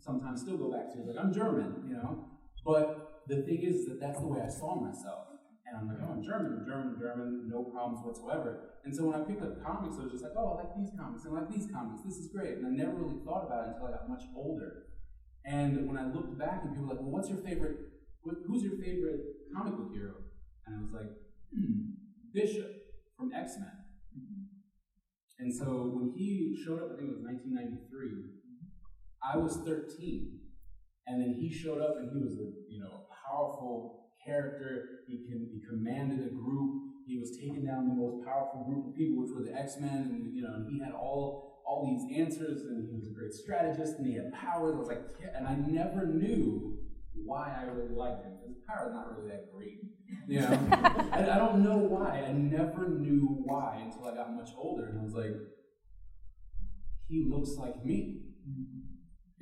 sometimes 0.00 0.40
still 0.40 0.56
go 0.56 0.72
back 0.72 0.92
to. 0.94 0.98
Like, 1.02 1.16
I'm 1.22 1.32
German, 1.32 1.84
you 1.86 1.94
know? 1.94 2.24
But 2.64 3.11
the 3.28 3.42
thing 3.42 3.62
is 3.62 3.86
that 3.86 4.00
that's 4.00 4.20
the 4.20 4.26
way 4.26 4.40
I 4.40 4.48
saw 4.48 4.74
myself. 4.74 5.28
And 5.66 5.78
I'm 5.78 5.88
like, 5.88 6.04
oh, 6.04 6.12
I'm 6.12 6.22
German, 6.22 6.66
German, 6.68 6.96
German, 7.00 7.48
no 7.48 7.64
problems 7.64 8.04
whatsoever. 8.04 8.76
And 8.84 8.94
so 8.94 9.08
when 9.08 9.16
I 9.16 9.24
picked 9.24 9.40
up 9.40 9.62
comics, 9.64 9.96
I 9.96 10.04
was 10.04 10.12
just 10.12 10.24
like, 10.24 10.36
oh, 10.36 10.58
I 10.58 10.66
like 10.66 10.74
these 10.76 10.92
comics, 10.98 11.24
I 11.24 11.32
like 11.32 11.48
these 11.48 11.70
comics, 11.72 12.02
this 12.04 12.18
is 12.18 12.28
great. 12.28 12.58
And 12.60 12.66
I 12.66 12.70
never 12.70 12.92
really 12.98 13.22
thought 13.24 13.46
about 13.46 13.64
it 13.64 13.68
until 13.74 13.88
I 13.88 13.96
got 13.96 14.10
much 14.10 14.26
older. 14.36 14.92
And 15.46 15.88
when 15.88 15.96
I 15.96 16.06
looked 16.12 16.38
back, 16.38 16.62
and 16.62 16.76
people 16.76 16.86
were 16.86 16.94
like, 16.94 17.00
well, 17.00 17.10
what's 17.10 17.30
your 17.30 17.40
favorite, 17.40 17.78
who's 18.22 18.62
your 18.62 18.76
favorite 18.76 19.48
comic 19.54 19.74
book 19.78 19.90
hero? 19.94 20.28
And 20.66 20.76
I 20.76 20.78
was 20.82 20.92
like, 20.92 21.10
hmm, 21.54 21.96
Bishop 22.34 22.68
from 23.16 23.32
X 23.32 23.56
Men. 23.58 23.82
And 25.38 25.52
so 25.52 25.90
when 25.94 26.12
he 26.14 26.54
showed 26.64 26.78
up, 26.78 26.92
I 26.92 26.96
think 27.00 27.10
it 27.10 27.18
was 27.18 27.24
1993, 27.24 28.28
I 29.24 29.36
was 29.38 29.58
13. 29.64 30.38
And 31.06 31.20
then 31.20 31.34
he 31.34 31.52
showed 31.52 31.80
up 31.80 31.96
and 31.98 32.10
he 32.12 32.22
was 32.22 32.34
a 32.38 32.46
you 32.70 32.80
know 32.80 33.06
powerful 33.26 34.10
character. 34.24 35.04
He 35.08 35.26
can 35.28 35.48
he 35.52 35.60
commanded 35.68 36.26
a 36.26 36.30
group. 36.30 36.92
He 37.06 37.18
was 37.18 37.36
taking 37.36 37.66
down 37.66 37.88
the 37.88 37.94
most 37.94 38.24
powerful 38.24 38.64
group 38.64 38.86
of 38.86 38.96
people, 38.96 39.22
which 39.22 39.34
were 39.34 39.42
the 39.42 39.58
X 39.58 39.76
Men, 39.80 40.10
and 40.14 40.34
you 40.34 40.42
know 40.42 40.54
and 40.54 40.70
he 40.70 40.78
had 40.78 40.92
all 40.92 41.62
all 41.66 41.86
these 41.86 42.18
answers, 42.18 42.62
and 42.62 42.88
he 42.88 42.94
was 42.94 43.08
a 43.08 43.14
great 43.14 43.32
strategist, 43.32 43.98
and 43.98 44.06
he 44.06 44.14
had 44.14 44.32
powers. 44.32 44.74
I 44.74 44.78
was 44.78 44.88
like, 44.88 45.02
yeah, 45.20 45.36
and 45.36 45.46
I 45.46 45.54
never 45.54 46.06
knew 46.06 46.78
why 47.14 47.54
I 47.58 47.64
really 47.70 47.94
liked 47.94 48.24
him 48.24 48.32
because 48.40 48.56
power 48.66 48.88
is 48.88 48.94
not 48.94 49.16
really 49.16 49.30
that 49.30 49.52
great. 49.52 49.78
You 50.28 50.40
know, 50.40 50.58
I, 51.12 51.34
I 51.34 51.38
don't 51.38 51.62
know 51.62 51.78
why. 51.78 52.24
I 52.26 52.32
never 52.32 52.88
knew 52.88 53.42
why 53.44 53.82
until 53.84 54.06
I 54.06 54.14
got 54.14 54.34
much 54.34 54.50
older, 54.56 54.86
and 54.86 55.00
I 55.00 55.02
was 55.02 55.14
like, 55.14 55.34
he 57.08 57.26
looks 57.28 57.50
like 57.58 57.84
me. 57.84 58.22
Mm-hmm. 58.48 58.81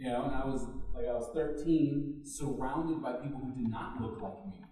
You 0.00 0.08
know, 0.08 0.24
and 0.24 0.34
I 0.34 0.46
was 0.46 0.66
like 0.94 1.04
I 1.04 1.12
was 1.12 1.28
13, 1.34 2.22
surrounded 2.24 3.02
by 3.02 3.20
people 3.20 3.38
who 3.38 3.52
did 3.52 3.70
not 3.70 4.00
look 4.00 4.16
like 4.22 4.46
me. 4.48 4.64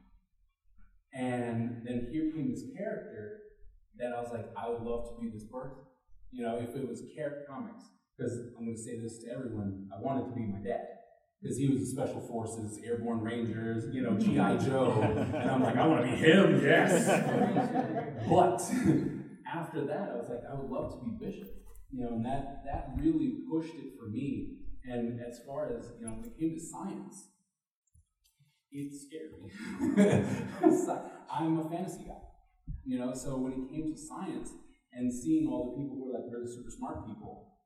And 1.13 1.83
then 1.85 2.09
here 2.11 2.33
came 2.33 2.51
this 2.51 2.65
character 2.75 3.41
that 3.99 4.15
I 4.17 4.23
was 4.23 4.31
like, 4.33 4.47
I 4.57 4.71
would 4.71 4.81
love 4.81 5.05
to 5.11 5.21
be 5.21 5.29
this 5.29 5.45
person. 5.53 5.85
You 6.31 6.47
know, 6.47 6.57
if 6.57 6.75
it 6.75 6.89
was 6.89 7.03
character 7.15 7.45
comics, 7.47 7.85
because 8.17 8.41
I'm 8.57 8.65
going 8.65 8.77
to 8.77 8.83
say 8.83 9.01
this 9.01 9.19
to 9.25 9.31
everyone, 9.37 9.89
I 9.93 10.01
wanted 10.01 10.31
to 10.31 10.35
be 10.35 10.47
my 10.47 10.65
dad. 10.65 10.87
Because 11.43 11.59
he 11.59 11.69
was 11.69 11.91
Special 11.91 12.27
Forces, 12.27 12.81
Airborne 12.83 13.21
Rangers, 13.21 13.85
you 13.95 14.01
know, 14.01 14.19
G.I. 14.19 14.57
Mm-hmm. 14.57 14.67
Joe. 14.67 14.91
And 15.37 15.51
I'm 15.51 15.63
like, 15.63 15.77
I 15.77 15.87
want 15.87 16.07
to 16.07 16.11
be 16.11 16.17
him, 16.17 16.61
yes. 16.63 17.07
but 18.29 18.61
after 19.61 19.87
that, 19.87 20.09
I 20.09 20.17
was 20.17 20.29
like, 20.31 20.41
I 20.51 20.55
would 20.55 20.71
love 20.71 20.99
to 20.99 21.05
be 21.05 21.13
Bishop. 21.21 21.49
You 21.93 22.01
know, 22.01 22.17
and 22.17 22.25
that, 22.25 22.65
that 22.65 22.91
really 22.97 23.45
pushed 23.51 23.75
it 23.75 23.93
for 23.99 24.09
me 24.09 24.58
and 24.91 25.21
as 25.21 25.41
far 25.47 25.77
as, 25.77 25.93
you 26.01 26.07
know, 26.07 26.13
when 26.13 26.25
it 26.25 26.39
came 26.39 26.55
to 26.55 26.61
science, 26.61 27.29
it's 28.71 29.07
scary. 29.07 29.29
I'm 31.33 31.59
a 31.59 31.69
fantasy 31.69 32.05
guy. 32.05 32.21
You 32.85 32.99
know, 32.99 33.15
so 33.15 33.37
when 33.37 33.53
it 33.53 33.71
came 33.71 33.93
to 33.93 33.99
science 33.99 34.51
and 34.93 35.13
seeing 35.13 35.49
all 35.49 35.71
the 35.71 35.83
people 35.83 35.97
who 35.97 36.07
were 36.07 36.19
like 36.19 36.33
really 36.33 36.51
super 36.51 36.71
smart 36.71 37.07
people 37.07 37.59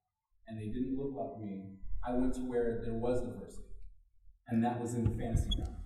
and 0.49 0.59
they 0.59 0.67
didn't 0.67 0.99
look 0.99 1.15
like 1.15 1.41
me, 1.41 1.79
I 2.07 2.13
went 2.13 2.35
to 2.35 2.41
where 2.41 2.83
there 2.85 2.95
was 2.95 3.21
diversity. 3.21 3.71
And 4.49 4.63
that 4.65 4.81
was 4.81 4.95
in 4.95 5.05
the 5.05 5.17
fantasy 5.17 5.51
realm. 5.59 5.77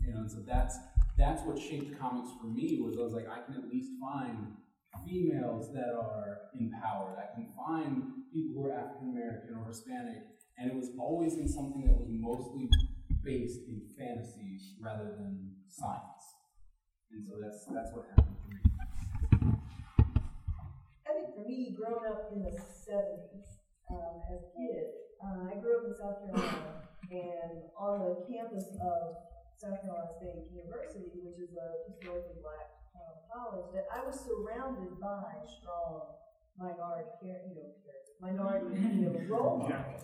You 0.00 0.12
know, 0.12 0.20
and 0.20 0.30
so 0.30 0.38
that's 0.46 0.76
that's 1.16 1.42
what 1.42 1.58
shaped 1.58 1.98
comics 1.98 2.28
for 2.40 2.48
me 2.48 2.80
was 2.82 2.96
I 2.98 3.02
was 3.02 3.14
like, 3.14 3.28
I 3.30 3.46
can 3.46 3.54
at 3.54 3.70
least 3.70 3.92
find 4.00 4.58
females 5.06 5.72
that 5.72 5.94
are 5.94 6.50
empowered. 6.58 7.16
I 7.18 7.34
can 7.34 7.48
find 7.56 8.02
people 8.32 8.62
who 8.62 8.68
are 8.68 8.74
African 8.74 9.10
American 9.10 9.54
or 9.54 9.66
Hispanic 9.68 10.33
and 10.58 10.70
it 10.70 10.76
was 10.76 10.90
always 10.98 11.34
in 11.34 11.48
something 11.48 11.82
that 11.86 11.98
was 11.98 12.08
mostly 12.08 12.68
based 13.22 13.60
in 13.66 13.82
fantasy 13.98 14.60
rather 14.80 15.16
than 15.16 15.56
science. 15.68 16.24
And 17.10 17.24
so 17.24 17.38
that's 17.40 17.64
that's 17.72 17.90
what 17.94 18.06
happened 18.10 18.36
for 18.42 18.48
me. 18.50 18.60
I 21.06 21.10
think 21.14 21.34
for 21.34 21.44
me, 21.48 21.76
growing 21.78 22.06
up 22.06 22.30
in 22.32 22.42
the 22.42 22.50
70s 22.50 23.62
um, 23.90 24.22
as 24.30 24.42
a 24.42 24.50
kid, 24.56 24.86
uh, 25.22 25.50
I 25.50 25.60
grew 25.60 25.78
up 25.78 25.84
in 25.86 25.94
South 25.94 26.18
Carolina, 26.22 26.84
and 27.10 27.70
on 27.78 28.00
the 28.02 28.26
campus 28.26 28.66
of 28.82 29.16
South 29.54 29.80
Carolina 29.82 30.10
State 30.10 30.50
University, 30.50 31.22
which 31.22 31.38
is 31.38 31.54
a 31.54 31.86
historically 31.86 32.42
black 32.42 32.82
uh, 32.98 33.24
college, 33.30 33.70
that 33.74 33.86
I 33.94 34.04
was 34.04 34.18
surrounded 34.20 34.98
by 35.00 35.38
strong 35.46 36.18
minority, 36.58 37.08
you 37.22 37.54
know, 37.56 37.74
minority 38.20 38.74
you 38.80 39.06
know, 39.06 39.20
role 39.28 39.58
models. 39.58 40.02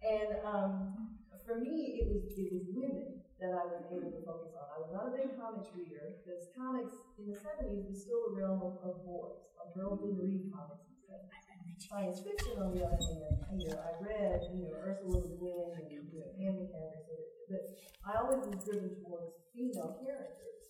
And 0.00 0.30
um, 0.44 1.18
for 1.44 1.60
me, 1.60 2.00
it 2.00 2.06
was 2.08 2.24
it 2.32 2.48
was 2.52 2.64
women 2.72 3.20
that 3.36 3.52
I 3.52 3.64
was 3.68 3.84
able 3.92 4.12
to 4.12 4.22
focus 4.24 4.56
on. 4.56 4.64
I 4.72 4.78
was 4.80 4.90
not 4.92 5.04
a 5.08 5.12
big 5.12 5.36
comics 5.36 5.68
reader 5.76 6.20
because 6.20 6.48
comics 6.56 6.96
in 7.20 7.28
the 7.28 7.36
'70s 7.36 7.84
was 7.84 8.00
still 8.00 8.32
a 8.32 8.38
realm 8.38 8.60
of, 8.64 8.80
boys. 9.04 9.44
A 9.60 9.68
girl 9.76 9.96
didn't 10.00 10.20
read 10.20 10.48
comics 10.52 10.88
in 10.88 10.96
the 10.96 11.04
'70s. 11.04 11.84
Science 11.84 12.20
fiction, 12.20 12.60
on 12.60 12.76
the 12.76 12.84
other 12.84 13.00
hand, 13.00 13.40
you 13.56 13.72
know, 13.72 13.80
I 13.80 13.96
read, 14.04 14.40
you 14.52 14.68
know, 14.68 14.76
Ursula 14.78 15.20
Le 15.20 15.32
Guin 15.36 15.68
and 15.80 15.88
you 15.90 16.20
know, 16.20 16.28
Andy 16.36 16.68
Canvas, 16.68 17.24
but 17.48 17.64
I 18.04 18.20
always 18.20 18.44
was 18.46 18.60
driven 18.68 18.94
towards 19.00 19.32
female 19.52 19.96
characters. 19.96 20.60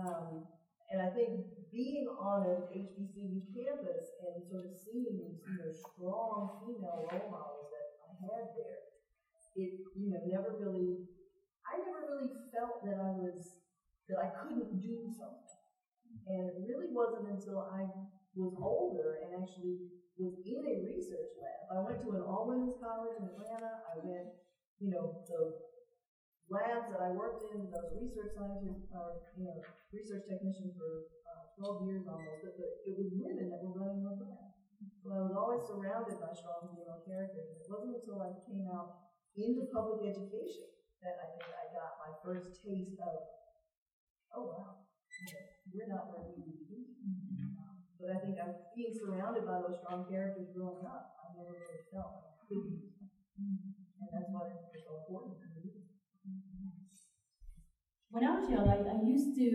Um, 0.00 0.48
and 0.90 1.02
I 1.02 1.10
think 1.12 1.44
being 1.72 2.08
on 2.08 2.46
an 2.48 2.62
HBCU 2.72 3.52
campus 3.52 4.06
and 4.24 4.40
sort 4.48 4.64
of 4.64 4.74
seeing 4.80 5.12
these, 5.12 5.38
you 5.44 5.56
know, 5.60 5.70
strong 5.70 6.62
female 6.64 7.04
role 7.04 7.28
models 7.30 7.66
had 8.20 8.52
there, 8.56 8.80
it, 9.56 9.72
you 9.96 10.08
know, 10.12 10.20
never 10.28 10.56
really, 10.60 11.04
I 11.64 11.80
never 11.80 12.04
really 12.08 12.32
felt 12.52 12.84
that 12.84 13.00
I 13.00 13.12
was, 13.16 13.64
that 14.08 14.18
I 14.20 14.28
couldn't 14.36 14.80
do 14.80 15.08
something. 15.12 15.60
And 16.26 16.50
it 16.52 16.64
really 16.66 16.90
wasn't 16.90 17.30
until 17.30 17.62
I 17.62 17.86
was 18.36 18.52
older 18.60 19.22
and 19.24 19.42
actually 19.42 19.96
was 20.16 20.36
in 20.44 20.64
a 20.64 20.76
research 20.84 21.32
lab. 21.40 21.60
I 21.72 21.78
went 21.84 22.00
to 22.04 22.08
an 22.16 22.24
all 22.24 22.48
women's 22.48 22.80
college 22.80 23.16
in 23.20 23.24
Atlanta. 23.28 23.84
I 23.84 24.00
went, 24.00 24.32
you 24.80 24.88
know, 24.92 25.24
the 25.28 25.60
labs 26.48 26.88
that 26.92 27.00
I 27.04 27.10
worked 27.12 27.44
in, 27.52 27.68
I 27.68 27.80
research 27.96 28.32
scientist, 28.32 28.88
or, 28.94 29.20
you 29.36 29.44
know, 29.44 29.56
research 29.92 30.24
technician 30.30 30.72
for 30.76 31.10
uh, 31.26 31.44
12 31.58 31.88
years 31.88 32.04
almost, 32.08 32.44
but, 32.44 32.54
but 32.56 32.72
it 32.86 32.94
was 32.96 33.10
women 33.12 33.50
that 33.50 33.60
were 33.60 33.76
running 33.76 34.04
those 34.04 34.20
labs. 34.24 34.45
So 35.06 35.14
I 35.14 35.22
was 35.22 35.38
always 35.38 35.62
surrounded 35.70 36.18
by 36.18 36.34
strong 36.34 36.66
female 36.66 36.98
characters. 37.06 37.46
It 37.46 37.70
wasn't 37.70 37.94
until 37.94 38.26
I 38.26 38.34
came 38.42 38.66
out 38.66 39.06
into 39.38 39.70
public 39.70 40.02
education 40.02 40.66
that 40.98 41.14
I 41.22 41.26
think 41.30 41.46
I 41.46 41.64
got 41.70 41.94
my 42.02 42.10
first 42.26 42.58
taste 42.66 42.98
of, 42.98 43.14
oh 44.34 44.50
wow, 44.50 44.82
you 44.82 45.30
know, 45.30 45.46
we're 45.70 45.90
not 45.94 46.10
where 46.10 46.26
we 46.26 46.42
need 46.42 46.58
to 46.58 46.66
be. 46.66 46.90
But 48.02 48.18
I 48.18 48.18
think 48.18 48.34
I'm 48.34 48.50
being 48.74 48.90
surrounded 48.98 49.46
by 49.46 49.62
those 49.62 49.78
strong 49.78 50.10
characters 50.10 50.50
growing 50.50 50.82
up. 50.82 51.06
I 51.22 51.38
never 51.38 51.54
really 51.54 51.86
felt 51.86 52.10
like 52.10 52.26
I. 52.26 52.66
And 54.02 54.10
that's 54.10 54.30
why 54.34 54.42
it's 54.50 54.82
so 54.82 55.06
important 55.06 55.38
to 55.38 55.48
me. 55.54 55.86
When 58.10 58.26
I 58.26 58.34
was 58.34 58.50
young, 58.50 58.66
I, 58.66 58.82
I 58.82 58.98
used 59.06 59.38
to 59.38 59.46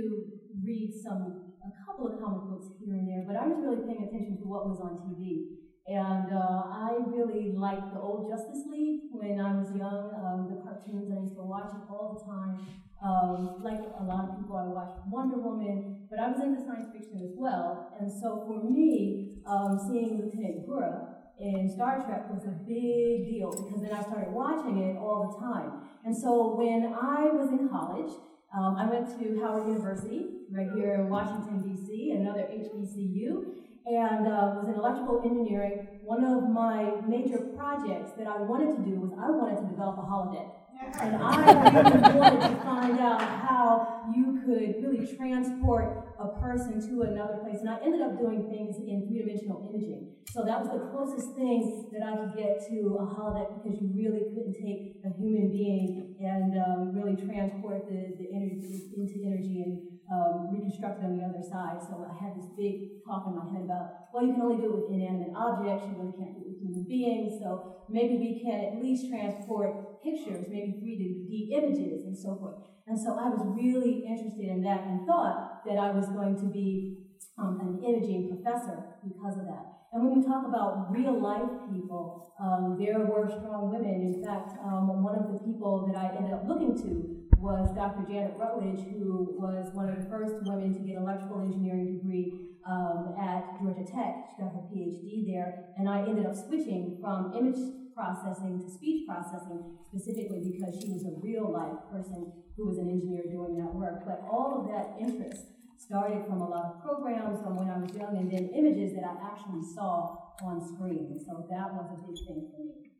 read 0.64 0.81
some, 1.02 1.54
a 1.66 1.72
couple 1.86 2.08
of 2.08 2.22
comic 2.22 2.46
books 2.46 2.70
here 2.78 2.94
and 2.94 3.10
there, 3.10 3.26
but 3.26 3.36
I 3.36 3.50
was 3.50 3.58
really 3.58 3.82
paying 3.90 4.06
attention 4.06 4.38
to 4.38 4.46
what 4.46 4.70
was 4.70 4.80
on 4.80 5.02
TV. 5.10 5.58
And 5.90 6.30
uh, 6.30 6.62
I 6.70 7.02
really 7.10 7.58
liked 7.58 7.94
the 7.94 8.00
old 8.00 8.30
Justice 8.30 8.70
League 8.70 9.10
when 9.12 9.42
I 9.42 9.58
was 9.58 9.74
young, 9.74 10.14
um, 10.14 10.48
the 10.48 10.62
cartoons, 10.62 11.10
I 11.10 11.20
used 11.20 11.36
to 11.36 11.44
watch 11.44 11.74
it 11.74 11.84
all 11.90 12.14
the 12.14 12.22
time. 12.24 12.62
Um, 13.02 13.66
like 13.66 13.82
a 13.82 14.04
lot 14.06 14.30
of 14.30 14.38
people, 14.38 14.62
I 14.62 14.70
watched 14.70 15.02
Wonder 15.10 15.42
Woman, 15.42 16.06
but 16.10 16.20
I 16.20 16.30
was 16.30 16.40
into 16.40 16.62
science 16.62 16.94
fiction 16.94 17.26
as 17.26 17.34
well. 17.34 17.98
And 18.00 18.06
so 18.06 18.46
for 18.46 18.62
me, 18.62 19.42
um, 19.50 19.82
seeing 19.90 20.22
Lieutenant 20.22 20.70
Uhura 20.70 21.12
in 21.42 21.68
Star 21.68 21.98
Trek 22.06 22.30
was 22.30 22.46
a 22.46 22.54
big 22.70 23.26
deal 23.26 23.50
because 23.50 23.82
then 23.82 23.92
I 23.92 24.02
started 24.06 24.30
watching 24.30 24.78
it 24.78 24.98
all 25.02 25.34
the 25.34 25.42
time. 25.42 25.82
And 26.06 26.16
so 26.16 26.54
when 26.54 26.94
I 26.94 27.34
was 27.34 27.50
in 27.50 27.68
college, 27.70 28.14
um, 28.54 28.76
I 28.76 28.86
went 28.90 29.08
to 29.20 29.40
Howard 29.42 29.68
University, 29.68 30.28
right 30.52 30.68
here 30.76 30.96
in 30.96 31.10
Washington, 31.10 31.62
D.C., 31.62 32.12
another 32.12 32.42
HBCU, 32.42 33.46
and 33.86 34.28
uh, 34.28 34.60
was 34.60 34.68
in 34.68 34.76
electrical 34.76 35.22
engineering. 35.24 35.88
One 36.04 36.24
of 36.26 36.50
my 36.50 37.00
major 37.08 37.40
projects 37.56 38.12
that 38.18 38.28
I 38.28 38.42
wanted 38.42 38.76
to 38.76 38.84
do 38.84 39.00
was 39.00 39.12
I 39.16 39.32
wanted 39.32 39.62
to 39.62 39.68
develop 39.68 39.98
a 39.98 40.02
holodeck. 40.02 40.52
And 41.00 41.16
I 41.16 41.70
really 41.70 42.20
wanted 42.20 42.42
to 42.42 42.56
find 42.64 43.00
out 43.00 43.22
how 43.22 44.12
you 44.16 44.42
could 44.44 44.84
really 44.84 45.16
transport 45.16 46.11
a 46.22 46.30
person 46.38 46.78
to 46.78 46.94
another 47.10 47.42
place. 47.42 47.60
And 47.62 47.70
I 47.70 47.78
ended 47.82 48.02
up 48.02 48.18
doing 48.20 48.46
things 48.50 48.78
in 48.78 49.10
three 49.10 49.26
dimensional 49.26 49.66
imaging. 49.70 50.14
So 50.30 50.46
that 50.46 50.62
was 50.62 50.70
the 50.70 50.86
closest 50.94 51.36
thing 51.36 51.90
that 51.92 52.06
I 52.06 52.16
could 52.22 52.38
get 52.38 52.62
to 52.70 52.78
a 53.02 53.06
holodeck 53.06 53.60
because 53.60 53.82
you 53.82 53.90
really 53.92 54.30
couldn't 54.32 54.56
take 54.56 55.02
a 55.04 55.12
human 55.18 55.52
being 55.52 56.16
and 56.22 56.56
um, 56.56 56.94
really 56.94 57.18
transport 57.18 57.90
the, 57.90 58.16
the 58.22 58.30
energy 58.30 58.94
into 58.96 59.18
energy 59.26 59.66
and 59.66 60.01
um, 60.12 60.52
reconstruct 60.52 61.00
it 61.00 61.08
on 61.08 61.16
the 61.16 61.24
other 61.24 61.40
side. 61.40 61.80
So 61.80 62.04
I 62.04 62.12
had 62.12 62.36
this 62.36 62.52
big 62.60 63.00
talk 63.08 63.32
in 63.32 63.40
my 63.40 63.48
head 63.48 63.64
about, 63.64 64.12
well, 64.12 64.28
you 64.28 64.36
can 64.36 64.44
only 64.44 64.60
do 64.60 64.68
it 64.68 64.76
with 64.84 64.92
inanimate 64.92 65.32
objects, 65.32 65.88
you 65.88 65.96
really 65.96 66.12
can't 66.20 66.36
do 66.36 66.44
it 66.44 66.52
with 66.52 66.60
human 66.60 66.84
beings. 66.84 67.40
So 67.40 67.88
maybe 67.88 68.20
we 68.20 68.44
can 68.44 68.60
at 68.60 68.84
least 68.84 69.08
transport 69.08 70.04
pictures, 70.04 70.52
maybe 70.52 70.76
3D 70.84 71.56
images 71.56 72.04
and 72.04 72.18
so 72.18 72.36
forth. 72.36 72.60
And 72.88 73.00
so 73.00 73.16
I 73.16 73.32
was 73.32 73.40
really 73.56 74.04
interested 74.04 74.52
in 74.52 74.62
that 74.68 74.84
and 74.84 75.08
thought 75.08 75.64
that 75.64 75.80
I 75.80 75.96
was 75.96 76.12
going 76.12 76.36
to 76.44 76.48
be 76.52 77.08
um, 77.40 77.64
an 77.64 77.80
imaging 77.80 78.36
professor 78.36 79.00
because 79.08 79.40
of 79.40 79.48
that. 79.48 79.88
And 79.94 80.04
when 80.04 80.20
we 80.20 80.28
talk 80.28 80.44
about 80.48 80.92
real 80.92 81.16
life 81.16 81.72
people, 81.72 82.34
um, 82.42 82.76
there 82.80 83.00
were 83.00 83.28
strong 83.28 83.72
women. 83.72 84.12
In 84.12 84.24
fact, 84.24 84.52
um, 84.64 85.04
one 85.04 85.16
of 85.16 85.32
the 85.32 85.40
people 85.40 85.88
that 85.88 85.96
I 85.96 86.16
ended 86.16 86.34
up 86.34 86.44
looking 86.48 86.76
to 86.84 87.21
was 87.42 87.74
Dr. 87.74 88.06
Janet 88.06 88.38
Rutledge, 88.38 88.86
who 88.86 89.34
was 89.42 89.74
one 89.74 89.90
of 89.90 89.98
the 89.98 90.06
first 90.06 90.38
women 90.46 90.74
to 90.74 90.80
get 90.86 90.98
an 90.98 91.04
electrical 91.04 91.42
engineering 91.42 91.98
degree 91.98 92.54
um, 92.70 93.18
at 93.18 93.58
Georgia 93.58 93.82
Tech. 93.82 94.30
She 94.30 94.46
got 94.46 94.54
her 94.54 94.70
PhD 94.70 95.26
there, 95.26 95.74
and 95.78 95.90
I 95.90 96.06
ended 96.06 96.30
up 96.30 96.38
switching 96.38 97.02
from 97.02 97.34
image 97.34 97.58
processing 97.98 98.62
to 98.62 98.70
speech 98.70 99.10
processing 99.10 99.78
specifically 99.90 100.54
because 100.54 100.78
she 100.78 100.94
was 100.94 101.04
a 101.04 101.18
real 101.20 101.52
life 101.52 101.82
person 101.92 102.32
who 102.56 102.70
was 102.70 102.78
an 102.78 102.90
engineer 102.90 103.26
doing 103.26 103.58
that 103.58 103.74
work. 103.74 104.06
But 104.06 104.22
all 104.30 104.62
of 104.62 104.70
that 104.70 105.02
interest 105.02 105.50
started 105.78 106.26
from 106.30 106.42
a 106.42 106.48
lot 106.48 106.66
of 106.66 106.84
programs 106.86 107.42
from 107.42 107.58
when 107.58 107.70
I 107.70 107.82
was 107.82 107.92
young 107.98 108.16
and 108.18 108.30
then 108.30 108.54
images 108.54 108.94
that 108.94 109.04
I 109.04 109.18
actually 109.34 109.66
saw 109.74 110.38
on 110.46 110.62
screen. 110.62 111.18
So 111.26 111.46
that 111.50 111.74
was 111.74 111.90
a 111.90 112.00
big 112.06 112.18
thing 112.22 112.54
for 112.54 112.62
me. 112.64 112.91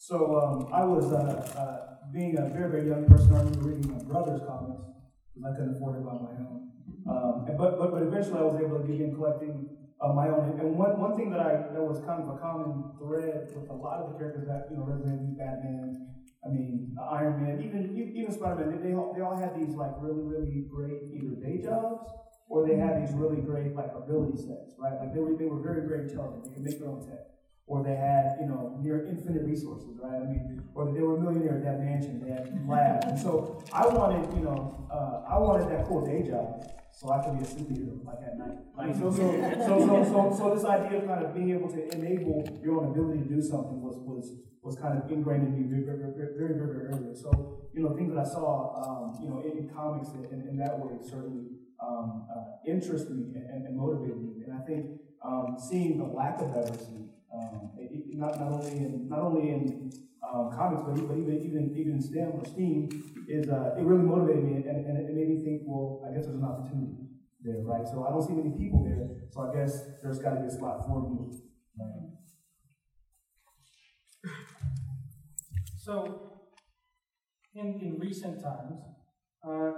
So 0.00 0.16
um, 0.40 0.72
I 0.72 0.80
was, 0.80 1.12
uh, 1.12 1.44
uh, 1.60 2.08
being 2.08 2.32
a 2.40 2.48
very, 2.48 2.72
very 2.72 2.88
young 2.88 3.04
person, 3.04 3.36
I 3.36 3.44
remember 3.44 3.68
reading 3.68 3.92
my 3.92 4.00
brother's 4.08 4.40
comics 4.48 4.80
because 5.28 5.44
I 5.44 5.52
couldn't 5.52 5.76
afford 5.76 6.00
it 6.00 6.08
by 6.08 6.16
my 6.16 6.40
own. 6.40 6.72
Um, 7.04 7.44
but, 7.44 7.76
but, 7.76 7.92
but 7.92 8.02
eventually 8.08 8.40
I 8.40 8.48
was 8.48 8.56
able 8.56 8.80
to 8.80 8.88
begin 8.88 9.12
collecting 9.12 9.68
uh, 10.00 10.16
my 10.16 10.32
own. 10.32 10.56
And 10.56 10.72
one, 10.72 10.96
one 10.96 11.20
thing 11.20 11.28
that 11.36 11.44
I 11.44 11.68
that 11.76 11.84
was 11.84 12.00
kind 12.08 12.24
of 12.24 12.32
a 12.32 12.40
common 12.40 12.96
thread 12.96 13.52
with 13.52 13.68
a 13.68 13.76
lot 13.76 14.00
of 14.00 14.16
the 14.16 14.16
characters 14.16 14.48
that 14.48 14.72
you 14.72 14.80
know 14.80 14.88
represented 14.88 15.36
Batman, 15.36 15.92
I 16.40 16.48
mean 16.48 16.96
Iron 16.96 17.36
Man, 17.44 17.60
even 17.60 17.92
even 17.92 18.32
Spider 18.32 18.64
Man, 18.64 18.80
they, 18.80 18.96
all, 18.96 19.12
they 19.12 19.20
all 19.20 19.36
had 19.36 19.52
these 19.52 19.76
like 19.76 19.92
really 20.00 20.24
really 20.24 20.64
great 20.64 21.12
either 21.12 21.36
day 21.44 21.60
jobs 21.60 22.08
or 22.48 22.64
they 22.64 22.80
had 22.80 23.04
these 23.04 23.12
really 23.12 23.44
great 23.44 23.76
like 23.76 23.92
ability 23.92 24.40
sets, 24.40 24.72
right? 24.80 24.96
Like 24.96 25.12
they 25.12 25.20
were 25.20 25.36
they 25.36 25.44
were 25.44 25.60
very 25.60 25.84
very 25.84 26.08
intelligent. 26.08 26.48
They 26.48 26.56
could 26.56 26.64
make 26.64 26.80
their 26.80 26.88
own 26.88 27.04
tech 27.04 27.30
or 27.70 27.84
they 27.86 27.94
had, 27.94 28.34
you 28.42 28.50
know, 28.50 28.74
near 28.82 29.06
infinite 29.06 29.46
resources, 29.46 29.94
right? 30.02 30.18
I 30.18 30.26
mean, 30.26 30.60
or 30.74 30.90
they 30.90 31.00
were 31.06 31.14
millionaires, 31.14 31.62
they 31.62 31.70
that 31.70 31.78
mansion, 31.78 32.18
they 32.18 32.34
had. 32.34 32.50
And 33.06 33.14
so 33.14 33.62
I 33.72 33.86
wanted, 33.86 34.26
you 34.34 34.42
know, 34.42 34.90
uh, 34.90 35.30
I 35.30 35.38
wanted 35.38 35.70
that 35.70 35.86
cool 35.86 36.04
day 36.04 36.26
job 36.26 36.66
so 36.90 37.14
I 37.14 37.22
could 37.22 37.38
be 37.38 37.46
a 37.46 37.48
superhero, 37.48 38.02
like 38.02 38.26
at 38.26 38.34
night. 38.42 38.58
Like, 38.74 38.90
so, 38.98 39.14
so, 39.14 39.22
so, 39.62 39.86
so, 39.86 40.02
so, 40.02 40.18
so, 40.34 40.44
this 40.50 40.66
idea 40.66 40.98
of 40.98 41.06
kind 41.06 41.24
of 41.24 41.32
being 41.32 41.54
able 41.54 41.70
to 41.70 41.78
enable 41.94 42.42
your 42.60 42.82
own 42.82 42.90
ability 42.90 43.22
to 43.22 43.38
do 43.38 43.40
something 43.40 43.78
was, 43.78 44.02
was, 44.02 44.34
was 44.66 44.74
kind 44.74 44.98
of 44.98 45.06
ingrained 45.06 45.46
in 45.46 45.54
me 45.54 45.70
very, 45.70 45.86
very, 45.86 46.10
very, 46.10 46.34
very, 46.34 46.54
very, 46.58 46.90
early. 46.90 47.14
So, 47.14 47.70
you 47.72 47.86
know, 47.86 47.94
things 47.94 48.10
that 48.10 48.18
I 48.18 48.28
saw, 48.28 48.82
um, 48.82 49.22
you 49.22 49.30
know, 49.30 49.46
in, 49.46 49.62
in 49.62 49.70
comics 49.70 50.10
in, 50.10 50.26
in, 50.26 50.58
that 50.58 50.74
way 50.74 50.98
certainly 51.06 51.54
um, 51.78 52.26
uh, 52.26 52.66
interested 52.66 53.14
me 53.14 53.30
and, 53.38 53.64
and, 53.64 53.78
motivated 53.78 54.18
me. 54.18 54.42
And 54.42 54.58
I 54.58 54.66
think 54.66 54.98
um, 55.24 55.54
seeing 55.56 55.98
the 55.98 56.04
lack 56.04 56.42
of 56.42 56.50
diversity 56.50 57.06
um, 57.34 57.70
it, 57.78 58.16
not, 58.16 58.38
not 58.40 58.52
only 58.52 58.70
in 58.72 59.08
not 59.08 59.20
only 59.20 59.50
in 59.50 59.92
um, 60.26 60.50
comics, 60.54 60.82
but, 60.86 61.08
but 61.08 61.16
even 61.16 61.40
even 61.44 61.74
even 61.76 61.92
in 61.94 62.02
STEM 62.02 62.32
or 62.34 62.44
STEAM, 62.44 62.88
is 63.28 63.48
uh, 63.48 63.74
it 63.78 63.84
really 63.84 64.02
motivated 64.02 64.44
me 64.44 64.56
and, 64.56 64.66
and 64.66 64.98
it 64.98 65.14
made 65.14 65.28
me 65.28 65.42
think, 65.42 65.62
well, 65.64 66.02
I 66.06 66.14
guess 66.14 66.26
there's 66.26 66.38
an 66.38 66.44
opportunity 66.44 67.06
there, 67.42 67.62
right? 67.62 67.86
So 67.86 68.04
I 68.04 68.10
don't 68.10 68.22
see 68.22 68.34
many 68.34 68.50
people 68.56 68.84
there, 68.84 69.08
so 69.30 69.48
I 69.48 69.54
guess 69.54 69.82
there's 70.02 70.18
got 70.18 70.34
to 70.34 70.40
be 70.40 70.46
a 70.46 70.50
spot 70.50 70.86
for 70.86 71.02
me. 71.02 71.38
Right? 71.78 72.10
So, 75.78 76.40
in, 77.54 77.80
in 77.80 77.98
recent 77.98 78.42
times, 78.42 78.78
uh, 79.46 79.72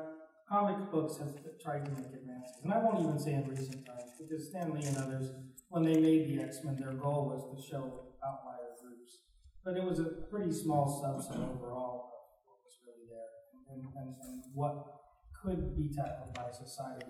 comic 0.53 0.91
books 0.93 1.17
have 1.17 1.33
tried 1.65 1.85
to 1.87 1.91
make 1.93 2.13
advances, 2.13 2.61
and 2.63 2.73
I 2.73 2.79
won't 2.85 3.01
even 3.01 3.19
say 3.19 3.33
in 3.33 3.49
recent 3.49 3.87
times, 3.87 4.13
because 4.21 4.49
Stan 4.49 4.75
Lee 4.75 4.85
and 4.85 4.99
others 4.99 5.33
when 5.73 5.85
they 5.85 5.97
made 5.97 6.29
the 6.29 6.45
X-Men, 6.45 6.77
their 6.77 6.93
goal 6.93 7.33
was 7.33 7.49
to 7.49 7.57
show 7.57 8.13
outlier 8.21 8.77
groups. 8.77 9.25
But 9.65 9.79
it 9.79 9.83
was 9.83 10.01
a 10.01 10.29
pretty 10.29 10.53
small 10.53 11.01
subset 11.01 11.41
overall 11.41 12.13
of 12.13 12.45
what 12.45 12.61
was 12.61 12.77
really 12.85 13.09
there 13.09 13.33
and, 13.73 13.81
and, 13.97 14.15
and 14.21 14.43
what 14.53 15.01
could 15.33 15.75
be 15.75 15.89
tackled 15.97 16.35
by 16.35 16.53
society. 16.53 17.09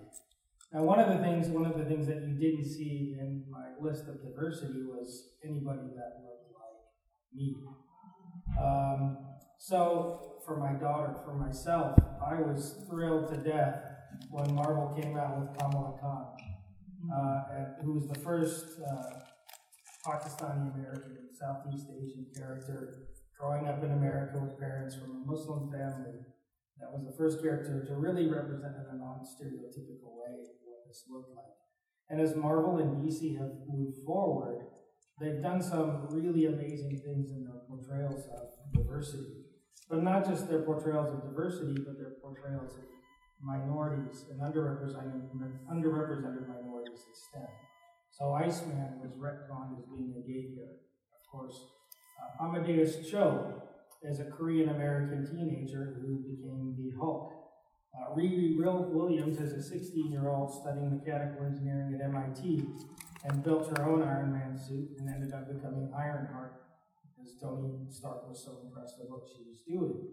Now, 0.71 0.83
one 0.83 0.97
of 0.97 1.11
the 1.11 1.21
things, 1.21 1.49
one 1.49 1.65
of 1.65 1.77
the 1.77 1.83
things 1.83 2.07
that 2.07 2.23
you 2.23 2.39
didn't 2.39 2.63
see 2.63 3.17
in 3.19 3.43
my 3.51 3.75
list 3.81 4.07
of 4.07 4.23
diversity 4.23 4.87
was 4.87 5.35
anybody 5.43 5.91
that 5.99 6.23
looked 6.23 6.55
like 6.55 6.79
me. 7.35 7.59
Um, 8.55 9.17
so, 9.63 10.41
for 10.45 10.57
my 10.57 10.73
daughter, 10.73 11.15
for 11.23 11.35
myself, 11.35 11.97
I 12.25 12.35
was 12.35 12.85
thrilled 12.89 13.29
to 13.33 13.37
death 13.37 13.79
when 14.29 14.53
Marvel 14.53 14.93
came 15.01 15.17
out 15.17 15.39
with 15.39 15.57
Kamala 15.57 15.97
Khan 16.01 16.33
uh, 17.11 17.41
who 17.83 17.93
was 17.93 18.07
the 18.07 18.19
first 18.19 18.79
uh, 18.79 19.19
Pakistani 20.05 20.73
American, 20.73 21.29
Southeast 21.33 21.87
Asian 21.91 22.25
character 22.35 23.07
growing 23.39 23.67
up 23.67 23.83
in 23.83 23.91
America 23.91 24.39
with 24.39 24.57
parents 24.59 24.95
from 24.95 25.11
a 25.11 25.31
Muslim 25.31 25.71
family. 25.71 26.19
That 26.79 26.91
was 26.91 27.05
the 27.05 27.15
first 27.17 27.41
character 27.41 27.85
to 27.85 27.95
really 27.95 28.27
represent 28.27 28.75
in 28.75 28.95
a 28.95 28.97
non 28.97 29.21
stereotypical 29.23 30.15
way 30.15 30.47
what 30.63 30.87
this 30.87 31.03
looked 31.09 31.35
like. 31.35 31.55
And 32.09 32.19
as 32.19 32.35
Marvel 32.35 32.77
and 32.77 33.03
DC 33.03 33.37
have 33.37 33.51
moved 33.67 33.97
forward, 34.05 34.65
they've 35.19 35.41
done 35.41 35.61
some 35.61 36.07
really 36.09 36.45
amazing 36.45 37.01
things 37.05 37.31
in 37.31 37.43
their 37.43 37.61
portrayals 37.67 38.27
of 38.27 38.47
diversity. 38.73 39.42
But 39.89 40.03
not 40.03 40.25
just 40.25 40.49
their 40.49 40.61
portrayals 40.61 41.13
of 41.13 41.23
diversity, 41.23 41.75
but 41.85 41.97
their 41.97 42.15
portrayals 42.21 42.75
of 42.75 42.83
minorities 43.41 44.25
and 44.31 44.39
underrepresented, 44.39 45.29
underrepresented 45.69 46.47
minorities 46.47 47.03
in 47.07 47.13
STEM. 47.13 47.47
So 48.11 48.33
Iceman 48.33 49.01
was 49.01 49.11
retconned 49.13 49.77
as 49.77 49.85
being 49.85 50.13
a 50.17 50.27
gay 50.27 50.55
character. 50.55 50.85
Of 51.19 51.31
course, 51.31 51.59
uh, 52.21 52.45
Amadeus 52.45 53.09
Cho 53.09 53.61
is 54.03 54.19
a 54.19 54.25
Korean 54.25 54.69
American 54.69 55.25
teenager 55.25 55.95
who 55.99 56.17
became 56.17 56.75
the 56.77 56.95
Hulk. 56.97 57.33
Uh, 57.93 58.15
Riri 58.15 58.55
Williams 58.57 59.39
is 59.39 59.53
a 59.53 59.61
16 59.61 60.11
year 60.11 60.29
old 60.29 60.53
studying 60.53 60.97
mechanical 60.97 61.45
engineering 61.45 61.99
at 61.99 62.05
MIT 62.05 62.65
and 63.25 63.43
built 63.43 63.77
her 63.77 63.83
own 63.83 64.03
Iron 64.03 64.33
Man 64.33 64.57
suit 64.57 64.89
and 64.99 65.09
ended 65.09 65.33
up 65.33 65.47
becoming 65.47 65.91
Ironheart 65.95 66.62
because 67.23 67.39
Tony 67.39 67.87
Stark 67.89 68.27
was 68.27 68.43
so 68.43 68.59
impressed 68.63 68.95
with 68.99 69.09
what 69.09 69.23
she 69.31 69.43
was 69.47 69.61
doing. 69.67 70.07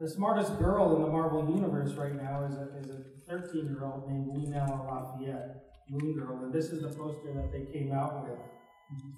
The 0.00 0.08
smartest 0.08 0.58
girl 0.58 0.96
in 0.96 1.02
the 1.02 1.08
Marvel 1.08 1.54
Universe 1.54 1.92
right 1.92 2.14
now 2.14 2.44
is 2.44 2.56
a, 2.56 2.78
is 2.78 2.90
a 2.90 3.02
13 3.28 3.66
year 3.66 3.84
old 3.84 4.08
named 4.08 4.26
Lunella 4.26 4.84
Lafayette, 4.84 5.62
Moon 5.90 6.18
Girl, 6.18 6.44
and 6.44 6.52
this 6.52 6.66
is 6.66 6.82
the 6.82 6.88
poster 6.88 7.32
that 7.34 7.52
they 7.52 7.70
came 7.72 7.92
out 7.92 8.24
with 8.24 8.38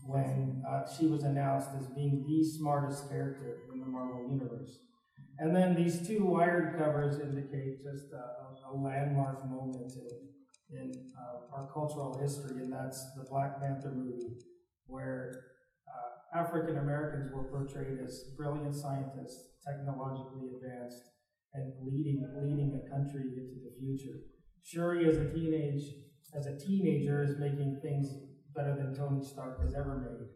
when 0.06 0.62
uh, 0.68 0.82
she 0.86 1.06
was 1.06 1.24
announced 1.24 1.70
as 1.78 1.86
being 1.88 2.24
the 2.26 2.44
smartest 2.44 3.08
character 3.08 3.58
in 3.72 3.80
the 3.80 3.86
Marvel 3.86 4.28
Universe. 4.30 4.78
And 5.38 5.54
then 5.54 5.74
these 5.74 6.06
two 6.06 6.24
wired 6.24 6.78
covers 6.78 7.18
indicate 7.18 7.82
just 7.82 8.12
a, 8.12 8.70
a 8.70 8.72
landmark 8.76 9.48
moment 9.48 9.92
in, 10.70 10.78
in 10.78 10.92
uh, 11.18 11.56
our 11.56 11.68
cultural 11.72 12.18
history, 12.20 12.62
and 12.62 12.72
that's 12.72 13.04
the 13.16 13.24
Black 13.28 13.60
Panther 13.60 13.90
movie, 13.90 14.36
where 14.86 15.53
African 16.34 16.78
Americans 16.78 17.30
were 17.32 17.44
portrayed 17.44 17.98
as 18.04 18.34
brilliant 18.36 18.74
scientists, 18.74 19.54
technologically 19.64 20.50
advanced, 20.56 21.02
and 21.54 21.72
leading 21.86 22.26
leading 22.42 22.74
a 22.74 22.90
country 22.90 23.22
into 23.22 23.62
the 23.62 23.74
future. 23.78 24.18
Shuri, 24.64 25.08
as 25.08 25.16
a 25.16 25.32
teenage 25.32 25.82
as 26.36 26.46
a 26.46 26.58
teenager, 26.58 27.22
is 27.22 27.38
making 27.38 27.78
things 27.82 28.08
better 28.56 28.74
than 28.74 28.94
Tony 28.94 29.24
Stark 29.24 29.62
has 29.62 29.74
ever 29.74 29.96
made, 29.98 30.26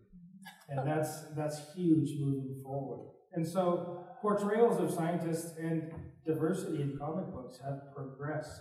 and 0.68 0.86
that's 0.88 1.34
that's 1.36 1.74
huge 1.74 2.10
moving 2.20 2.60
forward. 2.62 3.10
And 3.32 3.46
so 3.46 4.04
portrayals 4.22 4.80
of 4.80 4.94
scientists 4.94 5.56
and 5.58 5.92
diversity 6.24 6.82
in 6.82 6.96
comic 6.96 7.26
books 7.32 7.58
have 7.64 7.94
progressed 7.94 8.60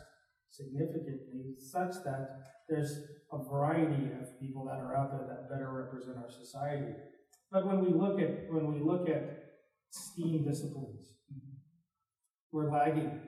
significantly 0.49 1.53
such 1.59 1.93
that 2.03 2.29
there's 2.67 2.99
a 3.31 3.37
variety 3.49 4.09
of 4.19 4.39
people 4.39 4.65
that 4.65 4.79
are 4.79 4.95
out 4.95 5.11
there 5.11 5.27
that 5.27 5.49
better 5.49 5.71
represent 5.71 6.17
our 6.17 6.31
society. 6.31 6.93
But 7.51 7.65
when 7.65 7.79
we 7.79 7.91
look 7.93 8.19
at 8.19 8.51
when 8.51 8.73
we 8.73 8.79
look 8.79 9.09
at 9.09 9.23
STEAM 9.91 10.45
disciplines, 10.45 11.13
we're 12.51 12.71
lagging. 12.71 13.21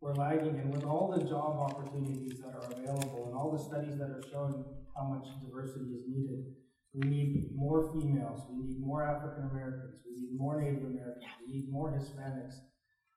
We're 0.00 0.14
lagging, 0.14 0.58
and 0.58 0.72
with 0.72 0.84
all 0.84 1.14
the 1.14 1.24
job 1.24 1.58
opportunities 1.60 2.40
that 2.40 2.54
are 2.54 2.72
available 2.72 3.26
and 3.26 3.36
all 3.36 3.52
the 3.52 3.62
studies 3.62 3.98
that 3.98 4.08
are 4.08 4.22
showing 4.32 4.64
how 4.96 5.04
much 5.04 5.28
diversity 5.44 5.92
is 5.92 6.04
needed, 6.08 6.56
we 6.94 7.08
need 7.08 7.50
more 7.54 7.92
females, 7.92 8.40
we 8.50 8.64
need 8.64 8.80
more 8.80 9.04
African 9.04 9.50
Americans, 9.50 10.00
we 10.06 10.22
need 10.22 10.30
more 10.38 10.60
Native 10.60 10.84
Americans, 10.84 11.24
we 11.46 11.52
need 11.52 11.68
more 11.70 11.92
Hispanics 11.92 12.54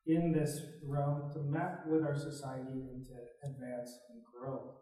in 0.06 0.34
this 0.34 0.60
realm 0.86 1.32
to 1.34 1.40
map 1.40 1.88
with 1.88 2.04
our 2.04 2.18
society 2.18 2.84
and 2.92 3.06
to 3.06 3.14
advance 3.48 4.00
and 4.10 4.20
grow. 4.28 4.76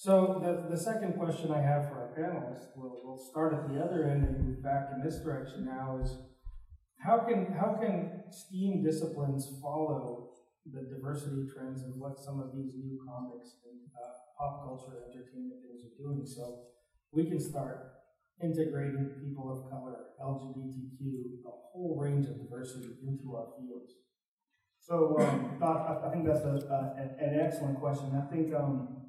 So 0.00 0.40
the, 0.40 0.72
the 0.72 0.80
second 0.80 1.20
question 1.20 1.52
I 1.52 1.60
have 1.60 1.92
for 1.92 2.00
our 2.00 2.16
panelists, 2.16 2.72
we'll, 2.72 3.04
we'll 3.04 3.20
start 3.20 3.52
at 3.52 3.68
the 3.68 3.84
other 3.84 4.08
end 4.08 4.24
and 4.24 4.40
move 4.40 4.64
back 4.64 4.88
in 4.96 5.04
this 5.04 5.20
direction 5.20 5.68
now, 5.68 6.00
is 6.00 6.16
how 7.04 7.28
can, 7.28 7.52
how 7.52 7.76
can 7.76 8.24
STEAM 8.32 8.80
disciplines 8.82 9.60
follow 9.60 10.32
the 10.64 10.88
diversity 10.88 11.44
trends 11.52 11.84
and 11.84 12.00
what 12.00 12.16
some 12.16 12.40
of 12.40 12.48
these 12.56 12.72
new 12.80 12.96
comics 13.04 13.60
and 13.68 13.76
uh, 13.92 14.16
pop 14.40 14.64
culture 14.64 15.04
entertainment 15.04 15.60
things 15.68 15.84
are 15.84 15.92
doing 16.00 16.24
so 16.24 16.64
we 17.12 17.28
can 17.28 17.36
start 17.38 18.00
integrating 18.40 19.04
people 19.20 19.52
of 19.52 19.68
color, 19.68 20.16
LGBTQ, 20.16 21.44
a 21.44 21.52
whole 21.76 22.00
range 22.00 22.24
of 22.24 22.40
diversity 22.40 22.96
into 23.04 23.36
our 23.36 23.52
fields. 23.60 23.92
So, 24.80 25.20
um, 25.20 25.60
I, 25.62 26.08
I 26.08 26.10
think 26.10 26.24
that's 26.24 26.40
a, 26.40 26.56
uh, 26.56 26.96
an, 27.20 27.38
excellent 27.38 27.78
question. 27.78 28.16
I 28.16 28.32
think 28.32 28.54
um, 28.54 28.99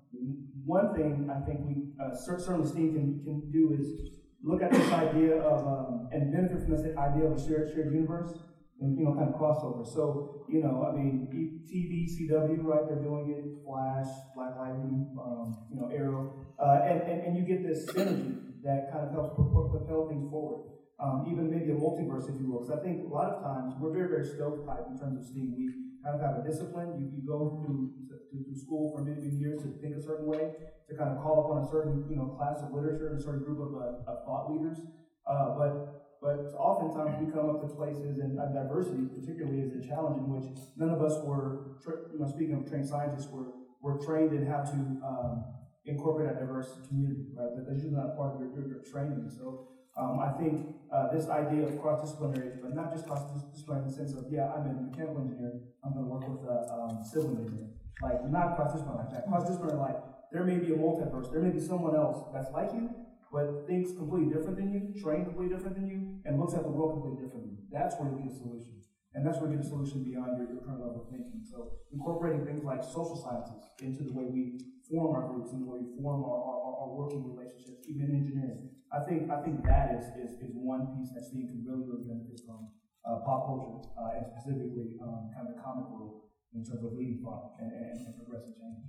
one 0.66 0.94
thing 0.96 1.30
I 1.30 1.44
think 1.46 1.62
we 1.66 1.94
uh, 2.00 2.16
certainly 2.16 2.68
STEAM 2.68 2.94
can, 2.94 3.24
can 3.24 3.52
do 3.52 3.76
is 3.78 4.12
look 4.44 4.62
at 4.62 4.72
this 4.72 4.92
idea 4.92 5.42
of 5.42 5.66
um, 5.66 6.10
and 6.12 6.32
benefit 6.32 6.66
from 6.66 6.72
this 6.76 6.98
idea 6.98 7.26
of 7.26 7.38
a 7.38 7.48
shared 7.48 7.72
shared 7.74 7.94
universe 7.94 8.38
and 8.82 8.98
you 8.98 9.06
know 9.06 9.14
kind 9.14 9.30
of 9.30 9.40
crossover. 9.40 9.86
So 9.86 10.46
you 10.50 10.62
know, 10.62 10.86
I 10.86 10.96
mean, 10.96 11.30
TV, 11.64 12.10
CW, 12.12 12.64
right? 12.64 12.82
They're 12.88 13.02
doing 13.02 13.32
it. 13.32 13.64
Flash, 13.66 14.12
Black 14.36 14.58
Lightning, 14.58 15.16
um, 15.18 15.56
you 15.72 15.80
know, 15.80 15.90
Arrow, 15.94 16.34
uh, 16.60 16.82
and, 16.84 17.02
and 17.04 17.22
and 17.28 17.38
you 17.38 17.44
get 17.46 17.64
this 17.64 17.86
synergy 17.92 18.52
that 18.64 18.92
kind 18.92 19.08
of 19.08 19.12
helps 19.14 19.36
propel 19.36 20.10
things 20.10 20.30
forward. 20.30 20.72
Um, 21.02 21.26
even 21.26 21.50
maybe 21.50 21.74
a 21.74 21.76
multiverse, 21.76 22.30
if 22.30 22.38
you 22.38 22.46
will. 22.46 22.62
Because 22.62 22.78
I 22.78 22.82
think 22.86 23.10
a 23.10 23.12
lot 23.12 23.34
of 23.34 23.42
times 23.42 23.74
we're 23.82 23.90
very, 23.90 24.08
very 24.08 24.22
stovepipe 24.22 24.86
in 24.86 25.02
terms 25.02 25.18
of 25.18 25.26
STEAM. 25.26 25.58
We 25.58 25.98
kind 26.06 26.14
of 26.14 26.22
have 26.22 26.38
a 26.38 26.44
discipline. 26.46 26.94
You, 26.94 27.10
you 27.10 27.26
go 27.26 27.58
through, 27.58 27.90
through 28.30 28.54
school 28.54 28.94
for 28.94 29.02
many, 29.02 29.18
many 29.18 29.34
years 29.34 29.66
to 29.66 29.74
think 29.82 29.98
a 29.98 30.02
certain 30.02 30.30
way, 30.30 30.54
to 30.86 30.92
kind 30.94 31.10
of 31.10 31.18
call 31.26 31.50
upon 31.50 31.66
a 31.66 31.68
certain 31.74 32.06
you 32.06 32.18
know 32.22 32.38
class 32.38 32.62
of 32.62 32.70
literature 32.70 33.10
and 33.10 33.18
a 33.18 33.24
certain 33.24 33.42
group 33.42 33.66
of, 33.66 33.74
uh, 33.74 34.14
of 34.14 34.22
thought 34.30 34.54
leaders. 34.54 34.78
Uh, 35.26 35.58
but 35.58 36.02
but 36.22 36.54
oftentimes 36.54 37.18
we 37.18 37.34
come 37.34 37.50
up 37.50 37.66
to 37.66 37.68
places, 37.74 38.22
and 38.22 38.38
diversity 38.54 39.10
particularly 39.10 39.66
is 39.66 39.74
a 39.74 39.82
challenge 39.82 40.22
in 40.22 40.30
which 40.30 40.46
none 40.78 40.94
of 40.94 41.02
us 41.02 41.18
were, 41.26 41.82
you 42.14 42.22
know, 42.22 42.30
speaking 42.30 42.54
of 42.54 42.70
trained 42.70 42.86
scientists, 42.86 43.26
were, 43.34 43.50
were 43.82 43.98
trained 43.98 44.30
in 44.30 44.46
how 44.46 44.62
to 44.62 44.78
um, 45.02 45.44
incorporate 45.86 46.30
a 46.30 46.38
diverse 46.38 46.78
community, 46.88 47.26
right? 47.34 47.50
That's 47.58 47.74
usually 47.74 47.98
not 47.98 48.14
part 48.16 48.38
of 48.38 48.54
your, 48.54 48.54
your 48.70 48.86
training. 48.86 49.34
So 49.34 49.81
um, 49.98 50.20
I 50.20 50.32
think 50.40 50.76
uh, 50.94 51.12
this 51.12 51.28
idea 51.28 51.68
of 51.68 51.82
cross-disciplinary, 51.82 52.60
but 52.62 52.76
not 52.76 52.92
just 52.92 53.08
cross-disciplinary 53.08 53.86
in 53.86 53.92
the 53.92 53.96
sense 53.96 54.14
of, 54.14 54.26
yeah, 54.32 54.52
I'm 54.56 54.68
a 54.68 54.74
mechanical 54.88 55.20
engineer, 55.20 55.60
I'm 55.84 55.94
going 55.94 56.06
to 56.06 56.12
work 56.12 56.28
with 56.28 56.48
a 56.48 56.58
um, 56.72 57.04
civil 57.04 57.36
engineer. 57.38 57.76
Like, 58.02 58.24
not 58.30 58.56
cross-disciplinary 58.56 59.04
like 59.04 59.12
that. 59.14 59.28
Cross-disciplinary 59.28 59.80
like, 59.80 60.00
there 60.32 60.44
may 60.44 60.58
be 60.58 60.72
a 60.72 60.78
multiverse, 60.80 61.32
there 61.32 61.42
may 61.42 61.52
be 61.52 61.60
someone 61.60 61.96
else 61.96 62.24
that's 62.34 62.52
like 62.52 62.72
you, 62.74 62.90
but 63.32 63.68
thinks 63.68 63.92
completely 63.96 64.32
different 64.32 64.56
than 64.60 64.72
you, 64.72 64.96
trained 65.02 65.28
completely 65.28 65.56
different 65.56 65.76
than 65.76 65.88
you, 65.88 66.20
and 66.24 66.40
looks 66.40 66.54
at 66.54 66.64
the 66.64 66.72
world 66.72 67.00
completely 67.00 67.24
differently. 67.24 67.56
That's 67.72 67.96
where 68.00 68.12
you 68.12 68.20
get 68.20 68.32
a 68.32 68.36
solution. 68.36 68.76
And 69.14 69.28
that's 69.28 69.40
where 69.40 69.52
you 69.52 69.60
get 69.60 69.66
a 69.66 69.70
solution 69.70 70.04
beyond 70.08 70.40
your, 70.40 70.48
your 70.48 70.64
current 70.64 70.80
level 70.80 71.04
of 71.04 71.12
thinking. 71.12 71.44
So 71.44 71.84
incorporating 71.92 72.48
things 72.48 72.64
like 72.64 72.84
social 72.84 73.20
sciences 73.20 73.68
into 73.84 74.08
the 74.08 74.16
way 74.16 74.28
we 74.32 74.60
form 74.88 75.16
our 75.16 75.28
groups 75.32 75.52
and 75.52 75.64
the 75.64 75.68
way 75.68 75.84
we 75.84 75.92
form 76.00 76.24
our, 76.24 76.40
our, 76.40 76.60
our 76.88 76.92
working 76.96 77.24
relationships, 77.28 77.84
even 77.88 78.08
in 78.08 78.24
engineering. 78.24 78.72
I 78.92 79.00
think 79.08 79.32
I 79.32 79.40
think 79.40 79.64
that 79.64 79.96
is, 79.96 80.04
is, 80.20 80.36
is 80.44 80.52
one 80.52 80.92
piece 81.00 81.16
that 81.16 81.24
STEAM 81.24 81.48
can 81.48 81.64
really, 81.64 81.88
really 81.88 82.04
benefit 82.12 82.44
from 82.44 82.68
uh, 83.08 83.24
pop 83.24 83.48
culture 83.48 83.80
uh, 83.96 84.20
and 84.20 84.28
specifically 84.36 85.00
um, 85.00 85.32
kind 85.32 85.48
of 85.48 85.56
the 85.56 85.60
comic 85.64 85.88
world 85.88 86.28
in 86.52 86.60
terms 86.60 86.84
of 86.84 86.92
leading 87.00 87.24
thought 87.24 87.56
and, 87.64 87.72
and, 87.72 87.96
and 88.04 88.14
progressive 88.20 88.52
change. 88.60 88.84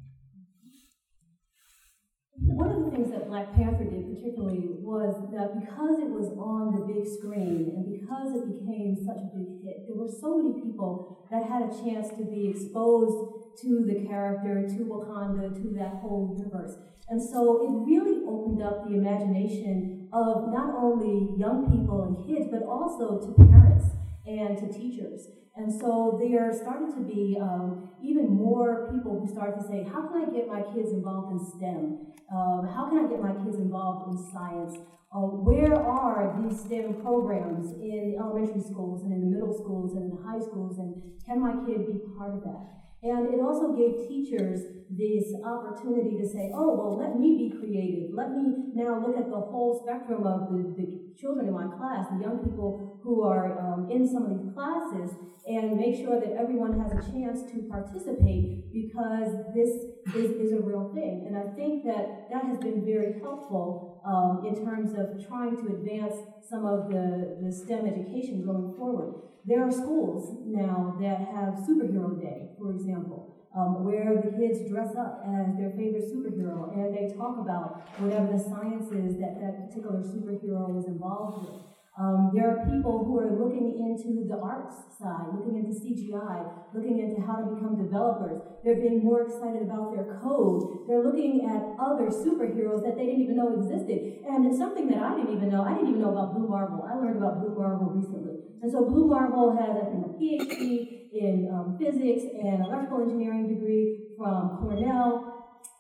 One 2.43 2.75
of 2.75 2.85
the 2.85 2.91
things 2.91 3.15
that 3.15 3.29
Black 3.29 3.55
Panther 3.55 3.85
did 3.85 4.11
particularly 4.11 4.83
was 4.83 5.15
that 5.31 5.55
because 5.55 6.03
it 6.03 6.11
was 6.11 6.35
on 6.35 6.75
the 6.75 6.83
big 6.83 7.07
screen 7.07 7.71
and 7.71 7.87
because 7.87 8.35
it 8.35 8.51
became 8.51 8.99
such 8.99 9.23
a 9.23 9.31
big 9.31 9.63
hit, 9.63 9.87
there 9.87 9.95
were 9.95 10.11
so 10.11 10.43
many 10.43 10.59
people 10.59 11.29
that 11.31 11.47
had 11.47 11.71
a 11.71 11.73
chance 11.85 12.11
to 12.19 12.27
be 12.27 12.51
exposed 12.51 13.63
to 13.63 13.87
the 13.87 14.03
character, 14.09 14.67
to 14.67 14.83
Wakanda, 14.83 15.55
to 15.55 15.71
that 15.79 16.03
whole 16.03 16.35
universe. 16.35 16.75
And 17.09 17.21
so 17.21 17.63
it 17.63 17.71
really 17.87 18.22
opened 18.33 18.63
up 18.63 18.89
the 18.89 18.95
imagination 18.95 20.09
of 20.13 20.49
not 20.49 20.75
only 20.77 21.37
young 21.39 21.69
people 21.71 22.03
and 22.05 22.17
kids, 22.27 22.49
but 22.51 22.63
also 22.63 23.21
to 23.21 23.33
parents 23.49 23.87
and 24.27 24.57
to 24.59 24.73
teachers. 24.73 25.29
And 25.57 25.69
so 25.69 26.19
there 26.21 26.51
started 26.53 26.95
to 26.97 27.03
be 27.05 27.37
um, 27.41 27.91
even 28.03 28.29
more 28.31 28.89
people 28.93 29.21
who 29.21 29.31
started 29.31 29.61
to 29.61 29.65
say, 29.69 29.85
how 29.85 30.09
can 30.09 30.25
I 30.25 30.31
get 30.33 30.49
my 30.49 30.63
kids 30.73 30.93
involved 30.93 31.33
in 31.33 31.41
STEM? 31.45 32.13
Um, 32.33 32.67
how 32.73 32.89
can 32.89 33.05
I 33.05 33.09
get 33.09 33.21
my 33.21 33.35
kids 33.45 33.57
involved 33.57 34.09
in 34.09 34.33
science? 34.33 34.77
Uh, 35.13 35.29
where 35.45 35.77
are 35.77 36.41
these 36.41 36.59
STEM 36.61 37.03
programs 37.03 37.73
in 37.73 38.13
the 38.13 38.19
elementary 38.19 38.63
schools 38.63 39.03
and 39.03 39.13
in 39.13 39.21
the 39.21 39.27
middle 39.27 39.53
schools 39.53 39.93
and 39.93 40.09
in 40.09 40.17
the 40.17 40.23
high 40.25 40.41
schools? 40.41 40.79
And 40.79 41.21
can 41.27 41.41
my 41.41 41.53
kid 41.69 41.87
be 41.87 42.01
part 42.17 42.33
of 42.33 42.41
that? 42.45 42.82
And 43.03 43.35
it 43.35 43.41
also 43.43 43.75
gave 43.75 44.07
teachers 44.07 44.63
this 44.89 45.35
opportunity 45.45 46.17
to 46.23 46.27
say, 46.29 46.53
oh, 46.55 46.79
well, 46.79 46.97
let 46.97 47.19
me 47.19 47.35
be 47.35 47.59
creative. 47.59 48.15
Let 48.15 48.31
me 48.31 48.71
now 48.75 49.03
look 49.05 49.19
at 49.19 49.27
the 49.27 49.43
whole 49.43 49.83
spectrum 49.83 50.25
of 50.25 50.53
the, 50.53 50.75
the 50.79 50.87
children 51.19 51.49
in 51.49 51.55
my 51.55 51.67
class, 51.67 52.07
the 52.15 52.23
young 52.23 52.39
people 52.45 53.01
who 53.03 53.25
are 53.25 53.59
um, 53.59 53.91
in 53.91 54.07
some 54.07 54.23
of 54.23 54.31
these 54.31 54.55
classes, 54.55 55.19
and 55.47 55.77
make 55.77 55.97
sure 55.97 56.21
that 56.21 56.39
everyone 56.39 56.79
has 56.79 56.93
a 56.93 57.03
chance 57.11 57.43
to 57.51 57.67
participate 57.67 58.71
because 58.73 59.35
this 59.51 59.92
is, 60.15 60.31
is 60.39 60.53
a 60.53 60.61
real 60.61 60.91
thing. 60.95 61.25
And 61.27 61.37
I 61.37 61.55
think 61.55 61.85
that 61.85 62.29
that 62.33 62.45
has 62.45 62.59
been 62.59 62.85
very 62.85 63.21
helpful 63.21 64.03
um, 64.05 64.45
in 64.47 64.65
terms 64.65 64.93
of 64.99 65.27
trying 65.27 65.57
to 65.57 65.75
advance 65.75 66.15
some 66.49 66.67
of 66.67 66.91
the, 66.91 67.39
the 67.43 67.53
STEM 67.53 67.87
education 67.87 68.45
going 68.45 68.75
forward. 68.77 69.23
There 69.45 69.63
are 69.63 69.73
schools 69.73 70.39
now 70.47 70.97
that 71.01 71.19
have 71.35 71.67
Superhero 71.67 72.21
Day, 72.21 72.51
for 72.59 72.71
example 72.71 73.33
um, 73.55 73.85
where 73.85 74.17
the 74.17 74.33
kids 74.33 74.69
dress 74.69 74.97
up 74.97 75.25
as 75.29 75.57
their 75.57 75.71
favorite 75.77 76.09
superhero 76.09 76.73
and 76.73 76.95
they 76.95 77.13
talk 77.15 77.37
about 77.39 77.85
whatever 78.01 78.33
the 78.33 78.41
science 78.41 78.89
is 78.93 79.21
that 79.21 79.41
that 79.41 79.69
particular 79.69 80.01
superhero 80.01 80.79
is 80.79 80.87
involved 80.87 81.45
with. 81.45 81.72
Um, 81.93 82.33
there 82.33 82.49
are 82.49 82.65
people 82.73 83.05
who 83.05 83.21
are 83.21 83.29
looking 83.37 83.77
into 83.77 84.25
the 84.25 84.41
arts 84.41 84.97
side, 84.97 85.29
looking 85.37 85.61
into 85.61 85.77
CGI, 85.77 86.41
looking 86.73 87.05
into 87.05 87.21
how 87.21 87.45
to 87.45 87.53
become 87.53 87.77
developers. 87.77 88.41
They're 88.65 88.81
being 88.81 89.05
more 89.05 89.29
excited 89.29 89.69
about 89.69 89.93
their 89.93 90.17
code. 90.25 90.89
They're 90.89 91.05
looking 91.05 91.45
at 91.45 91.77
other 91.77 92.09
superheroes 92.09 92.81
that 92.81 92.97
they 92.97 93.05
didn't 93.05 93.29
even 93.29 93.37
know 93.37 93.61
existed. 93.61 94.25
And 94.25 94.49
it's 94.49 94.57
something 94.57 94.89
that 94.89 95.05
I 95.05 95.21
didn't 95.21 95.37
even 95.37 95.53
know. 95.53 95.69
I 95.69 95.77
didn't 95.77 95.93
even 95.93 96.01
know 96.01 96.17
about 96.17 96.33
Blue 96.33 96.49
Marvel. 96.49 96.81
I 96.81 96.97
learned 96.97 97.21
about 97.21 97.45
Blue 97.45 97.53
Marvel 97.53 97.93
recently. 97.93 98.41
And 98.63 98.73
so 98.73 98.89
Blue 98.89 99.07
Marvel 99.13 99.53
has, 99.53 99.85
a 99.85 100.17
PhD 100.17 101.13
in 101.13 101.51
um, 101.53 101.77
physics 101.77 102.25
and 102.41 102.65
electrical 102.65 103.03
engineering 103.03 103.53
degree 103.53 104.17
from 104.17 104.57
Cornell. 104.65 105.32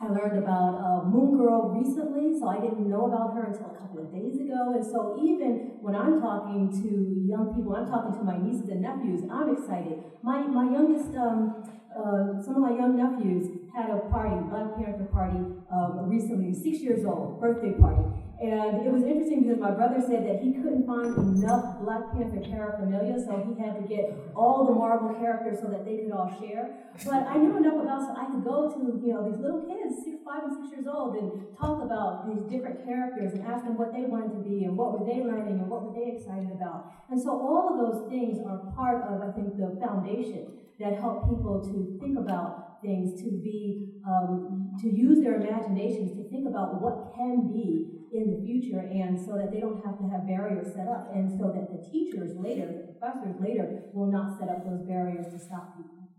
I 0.02 0.10
learned 0.10 0.42
about 0.42 0.82
uh, 0.82 1.06
Moon 1.06 1.38
Girl 1.38 1.70
recently, 1.70 2.34
so 2.34 2.50
I 2.50 2.58
didn't 2.58 2.90
know 2.90 3.06
about 3.06 3.38
her 3.38 3.54
until 3.54 3.70
a 3.70 3.78
couple 3.78 4.02
of 4.02 4.10
days 4.10 4.34
ago. 4.34 4.74
And 4.74 4.82
so 4.82 5.14
even 5.22 5.78
when 5.78 5.94
I'm 5.94 6.18
talking 6.18 6.74
to 6.82 6.90
young 7.22 7.54
people, 7.54 7.78
I'm 7.78 7.86
talking 7.86 8.10
to 8.18 8.24
my 8.26 8.34
nieces 8.34 8.66
and 8.66 8.82
nephews, 8.82 9.22
I'm 9.30 9.54
excited. 9.54 10.02
My, 10.26 10.42
my 10.42 10.74
youngest, 10.74 11.14
um, 11.14 11.54
uh, 11.94 12.42
some 12.42 12.58
of 12.58 12.62
my 12.66 12.74
young 12.74 12.98
nephews 12.98 13.46
had 13.70 13.94
a 13.94 14.02
party, 14.10 14.34
Black 14.50 14.74
Panther 14.74 15.06
party, 15.06 15.38
um, 15.70 16.10
recently, 16.10 16.50
six 16.50 16.82
years 16.82 17.06
old, 17.06 17.38
birthday 17.38 17.78
party. 17.78 18.02
And 18.42 18.82
it 18.82 18.90
was 18.90 19.06
interesting 19.06 19.46
because 19.46 19.62
my 19.62 19.70
brother 19.70 20.02
said 20.02 20.26
that 20.26 20.42
he 20.42 20.50
couldn't 20.50 20.82
find 20.82 21.14
enough 21.14 21.78
Black 21.78 22.10
Panther 22.10 22.42
paraphernalia, 22.42 23.14
so 23.22 23.38
he 23.38 23.54
had 23.54 23.78
to 23.78 23.86
get 23.86 24.18
all 24.34 24.66
the 24.66 24.74
Marvel 24.74 25.14
characters 25.14 25.62
so 25.62 25.70
that 25.70 25.86
they 25.86 26.02
could 26.02 26.10
all 26.10 26.26
share. 26.42 26.90
But 27.06 27.22
I 27.30 27.38
knew 27.38 27.54
enough 27.54 27.78
about 27.78 28.02
so 28.02 28.18
I 28.18 28.26
could 28.26 28.42
go 28.42 28.66
to 28.66 28.98
you 28.98 29.14
know 29.14 29.22
these 29.30 29.38
little 29.38 29.62
kids, 29.62 30.02
six, 30.02 30.26
five, 30.26 30.42
and 30.42 30.58
six 30.58 30.74
years 30.74 30.90
old, 30.90 31.14
and 31.22 31.54
talk 31.54 31.86
about 31.86 32.26
these 32.26 32.42
different 32.50 32.82
characters 32.82 33.30
and 33.38 33.46
ask 33.46 33.62
them 33.62 33.78
what 33.78 33.94
they 33.94 34.10
wanted 34.10 34.34
to 34.34 34.42
be 34.42 34.66
and 34.66 34.74
what 34.74 34.90
were 34.90 35.06
they 35.06 35.22
learning 35.22 35.62
and 35.62 35.70
what 35.70 35.86
were 35.86 35.94
they 35.94 36.18
excited 36.18 36.50
about. 36.50 36.90
And 37.14 37.22
so 37.22 37.30
all 37.30 37.70
of 37.70 37.78
those 37.78 38.10
things 38.10 38.42
are 38.42 38.58
part 38.74 39.06
of 39.06 39.22
I 39.22 39.30
think 39.38 39.54
the 39.54 39.78
foundation 39.78 40.50
that 40.82 40.98
help 40.98 41.30
people 41.30 41.62
to 41.62 41.94
think 42.02 42.18
about 42.18 42.82
things, 42.82 43.22
to 43.22 43.30
be, 43.30 44.02
um, 44.02 44.74
to 44.82 44.90
use 44.90 45.22
their 45.22 45.38
imaginations, 45.38 46.10
to 46.18 46.28
think 46.28 46.48
about 46.48 46.82
what 46.82 47.14
can 47.14 47.46
be 47.46 47.91
in 48.12 48.28
the 48.28 48.40
future, 48.44 48.84
and 48.84 49.16
so 49.16 49.40
that 49.40 49.48
they 49.48 49.60
don't 49.60 49.80
have 49.80 49.96
to 49.96 50.06
have 50.12 50.28
barriers 50.28 50.68
set 50.76 50.84
up, 50.86 51.08
and 51.16 51.32
so 51.32 51.48
that 51.48 51.72
the 51.72 51.80
teachers 51.88 52.36
later, 52.36 52.68
the 52.68 52.92
professors 52.92 53.40
later, 53.40 53.88
will 53.96 54.12
not 54.12 54.36
set 54.38 54.52
up 54.52 54.68
those 54.68 54.84
barriers 54.84 55.32
to 55.32 55.40
stop 55.40 55.76
people. 55.80 56.12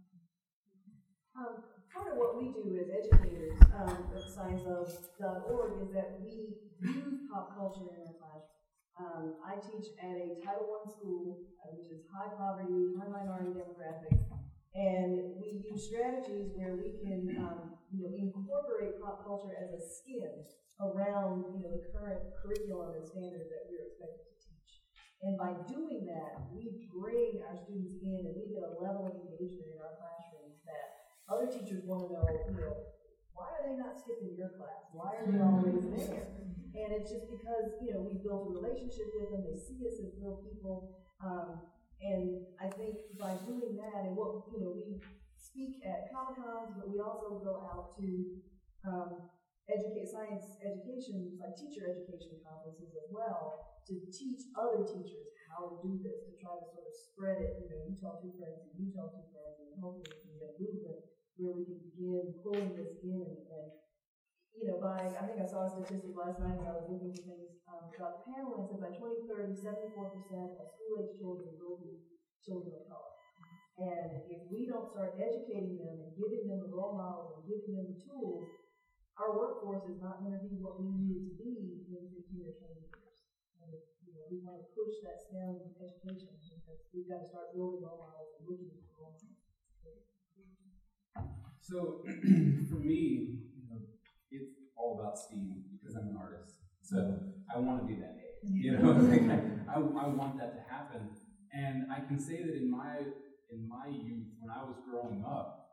Um, 1.38 1.62
part 1.94 2.10
of 2.10 2.18
what 2.18 2.42
we 2.42 2.50
do 2.50 2.82
as 2.82 2.90
educators 2.90 3.54
um, 3.78 4.10
at 4.10 4.26
scienceof.org 4.26 5.86
is 5.86 5.94
that 5.94 6.18
we 6.18 6.26
use 6.34 6.58
pop 7.30 7.54
culture 7.54 7.86
in 7.94 8.02
our 8.10 8.18
classroom. 8.18 8.62
Um, 8.98 9.26
I 9.42 9.58
teach 9.62 9.94
at 10.02 10.18
a 10.18 10.38
Title 10.42 10.70
I 10.70 10.90
school, 10.90 11.46
uh, 11.62 11.74
which 11.78 11.90
is 11.94 12.06
high 12.10 12.34
poverty, 12.38 12.94
high 12.98 13.10
minority 13.10 13.54
demographic, 13.54 14.18
and 14.74 15.38
we 15.38 15.62
use 15.62 15.90
strategies 15.90 16.50
where 16.58 16.74
we 16.74 16.98
can, 17.02 17.38
um, 17.38 17.78
you 17.94 18.02
know, 18.02 18.14
incorporate 18.18 19.02
pop 19.02 19.26
culture 19.26 19.54
as 19.54 19.70
a 19.74 19.82
skin 19.82 20.46
around 20.82 21.46
you 21.54 21.62
know 21.62 21.70
the 21.70 21.86
current 21.94 22.22
curriculum 22.42 22.98
and 22.98 23.06
standards 23.06 23.50
that 23.54 23.70
we're 23.70 23.86
expected 23.86 24.26
to 24.26 24.36
teach. 24.42 24.72
And 25.22 25.38
by 25.38 25.54
doing 25.70 26.10
that, 26.10 26.50
we 26.52 26.90
bring 26.92 27.40
our 27.46 27.56
students 27.56 28.02
in 28.02 28.28
and 28.28 28.34
we 28.36 28.52
get 28.52 28.66
a 28.66 28.76
level 28.82 29.08
of 29.08 29.16
engagement 29.16 29.72
in 29.72 29.78
our 29.80 29.96
classrooms 29.96 30.60
that 30.68 31.04
other 31.32 31.48
teachers 31.48 31.86
want 31.88 32.08
to 32.08 32.08
know, 32.12 32.26
you 32.28 32.58
know, 32.60 32.76
why 33.32 33.50
are 33.56 33.64
they 33.66 33.78
not 33.80 33.96
skipping 33.96 34.36
your 34.36 34.52
class? 34.60 34.84
Why 34.92 35.16
are 35.18 35.26
they 35.26 35.40
always 35.40 35.88
there? 35.90 36.28
And 36.74 36.90
it's 36.92 37.10
just 37.10 37.30
because, 37.30 37.78
you 37.80 37.94
know, 37.94 38.02
we 38.02 38.18
built 38.20 38.50
a 38.50 38.52
relationship 38.52 39.14
with 39.14 39.30
them, 39.30 39.46
they 39.46 39.58
see 39.58 39.80
us 39.86 40.02
as 40.02 40.12
real 40.20 40.42
people. 40.42 40.98
Um, 41.24 41.62
and 42.02 42.44
I 42.60 42.68
think 42.68 43.00
by 43.16 43.38
doing 43.48 43.80
that, 43.80 44.10
and 44.10 44.18
what, 44.18 44.44
you 44.52 44.60
know, 44.60 44.74
we 44.76 45.00
speak 45.38 45.86
at 45.86 46.12
Comic 46.12 46.36
Cons, 46.36 46.76
but 46.76 46.90
we 46.90 47.00
also 47.00 47.40
go 47.40 47.64
out 47.64 47.96
to 47.96 48.08
um, 48.84 49.30
educate 49.72 50.08
science 50.12 50.60
education, 50.60 51.40
like 51.40 51.56
teacher 51.56 51.88
education 51.88 52.40
conferences 52.44 52.92
as 53.00 53.08
well, 53.12 53.80
to 53.88 53.94
teach 54.12 54.52
other 54.56 54.84
teachers 54.84 55.32
how 55.48 55.70
to 55.70 55.76
do 55.86 56.02
this, 56.02 56.24
to 56.26 56.34
try 56.42 56.56
to 56.56 56.66
sort 56.72 56.88
of 56.88 56.96
spread 56.96 57.38
it. 57.40 57.62
You 57.62 57.68
know, 57.70 57.80
you 57.86 57.94
tell 57.96 58.18
two 58.20 58.34
friends, 58.36 58.60
and 58.66 58.76
you 58.76 58.90
tell 58.92 59.12
two 59.14 59.28
friends, 59.32 59.56
and 59.62 59.80
hopefully 59.80 60.10
we 60.10 60.20
can 60.24 60.36
get 60.40 60.52
a 60.52 60.60
movement 60.60 61.04
where 61.38 61.54
we 61.58 61.66
can 61.66 61.80
begin 61.82 62.30
pulling 62.46 62.72
this 62.78 62.94
in 63.02 63.26
and, 63.26 63.68
you 64.54 64.70
know, 64.70 64.78
by, 64.78 65.02
I 65.02 65.24
think 65.26 65.42
I 65.42 65.50
saw 65.50 65.66
a 65.66 65.70
statistic 65.70 66.14
last 66.14 66.38
night 66.38 66.62
when 66.62 66.70
I 66.70 66.78
was 66.78 66.86
looking 66.86 67.10
at 67.10 67.26
things 67.26 67.58
um, 67.66 67.90
about 67.90 68.22
the 68.22 68.24
panel, 68.30 68.54
and 68.62 68.70
said 68.70 68.86
by 68.86 68.94
2030, 68.94 69.58
74% 69.58 70.62
of 70.62 70.66
school 70.70 70.94
age 71.02 71.18
children 71.18 71.58
will 71.58 71.82
be 71.82 72.06
children 72.46 72.78
of 72.78 72.86
color. 72.86 73.14
And 73.82 74.22
if 74.30 74.46
we 74.54 74.70
don't 74.70 74.86
start 74.86 75.18
educating 75.18 75.82
them 75.82 76.06
and 76.06 76.14
giving 76.14 76.46
them 76.46 76.62
the 76.62 76.70
role 76.70 76.94
models 76.94 77.34
and 77.34 77.50
giving 77.50 77.74
them 77.74 77.90
the 77.90 78.00
tools, 78.06 78.46
our 79.22 79.38
workforce 79.38 79.86
is 79.86 80.02
not 80.02 80.26
going 80.26 80.34
to 80.34 80.42
be 80.42 80.58
what 80.58 80.82
we 80.82 80.90
need 80.90 81.30
to 81.30 81.34
be 81.38 81.86
in 81.86 82.10
15 82.10 82.50
or 82.50 82.56
20 82.58 82.82
years. 82.82 83.18
And 83.62 83.70
you 84.10 84.14
know, 84.18 84.26
we 84.34 84.42
want 84.42 84.58
to 84.58 84.66
push 84.74 84.98
that 85.06 85.22
STEM 85.22 85.62
education, 85.78 86.58
because 86.66 86.82
we've 86.90 87.06
got 87.06 87.22
to 87.22 87.28
start 87.30 87.54
building 87.54 87.86
role 87.86 88.02
models 88.02 88.34
and 88.42 88.50
looking 88.50 88.74
for 88.74 88.82
role 88.98 89.14
models. 89.14 89.38
So, 91.62 92.04
for 92.70 92.82
me, 92.82 93.40
you 93.54 93.64
know, 93.70 93.80
it's 94.34 94.52
all 94.76 95.00
about 95.00 95.16
STEAM 95.16 95.64
because 95.78 95.96
I'm 95.96 96.10
an 96.10 96.18
artist. 96.18 96.58
So, 96.82 96.98
I 97.54 97.60
want 97.62 97.86
to 97.86 97.88
be 97.88 98.02
that 98.02 98.18
A. 98.18 98.28
You 98.50 98.82
know, 98.82 98.98
I, 99.70 99.78
I 99.78 100.08
want 100.10 100.38
that 100.42 100.58
to 100.58 100.62
happen. 100.68 101.14
And 101.54 101.86
I 101.94 102.02
can 102.02 102.20
say 102.20 102.42
that 102.42 102.58
in 102.58 102.70
my 102.70 102.98
in 103.54 103.70
my 103.70 103.86
youth, 103.88 104.34
when 104.42 104.50
I 104.50 104.66
was 104.66 104.76
growing 104.90 105.24
up, 105.24 105.70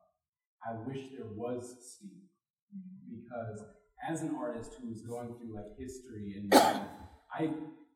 I 0.62 0.76
wish 0.86 1.16
there 1.16 1.32
was 1.34 1.74
STEAM 1.80 2.29
because 3.08 3.64
as 4.08 4.22
an 4.22 4.34
artist 4.38 4.72
who 4.80 4.90
is 4.90 5.02
going 5.02 5.34
through 5.36 5.54
like 5.54 5.76
history 5.78 6.34
and 6.36 6.54
I 6.54 7.50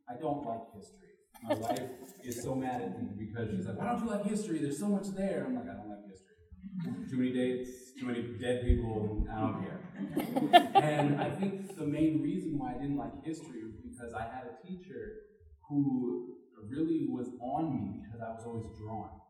I 0.08 0.14
don't 0.20 0.44
like 0.44 0.60
history. 0.74 1.08
My 1.42 1.54
wife 1.54 1.80
is 2.22 2.42
so 2.42 2.54
mad 2.54 2.80
at 2.80 3.02
me 3.02 3.08
because 3.18 3.50
she's 3.50 3.66
like, 3.66 3.78
"Why 3.78 3.86
don't 3.86 4.04
you 4.04 4.10
like 4.10 4.24
history? 4.24 4.58
There's 4.58 4.78
so 4.78 4.88
much 4.88 5.08
there." 5.16 5.44
I'm 5.46 5.54
like, 5.56 5.68
"I 5.68 5.74
don't 5.74 5.88
like 5.88 6.04
history. 6.08 7.10
Too 7.10 7.16
many 7.16 7.32
dates, 7.32 7.92
too 7.98 8.06
many 8.06 8.22
dead 8.40 8.64
people. 8.64 9.26
I 9.30 9.40
don't 9.40 9.62
care." 9.64 9.80
and 10.74 11.20
I 11.20 11.30
think 11.30 11.76
the 11.76 11.86
main 11.86 12.22
reason 12.22 12.58
why 12.58 12.74
I 12.74 12.78
didn't 12.78 12.96
like 12.96 13.12
history 13.24 13.64
was 13.64 13.74
because 13.82 14.12
I 14.14 14.22
had 14.22 14.44
a 14.52 14.66
teacher 14.66 15.04
who 15.68 16.36
really 16.68 17.06
was 17.10 17.28
on 17.40 17.74
me 17.74 18.02
because 18.04 18.20
I 18.20 18.32
was 18.32 18.44
always 18.46 18.66
drawing. 18.78 19.20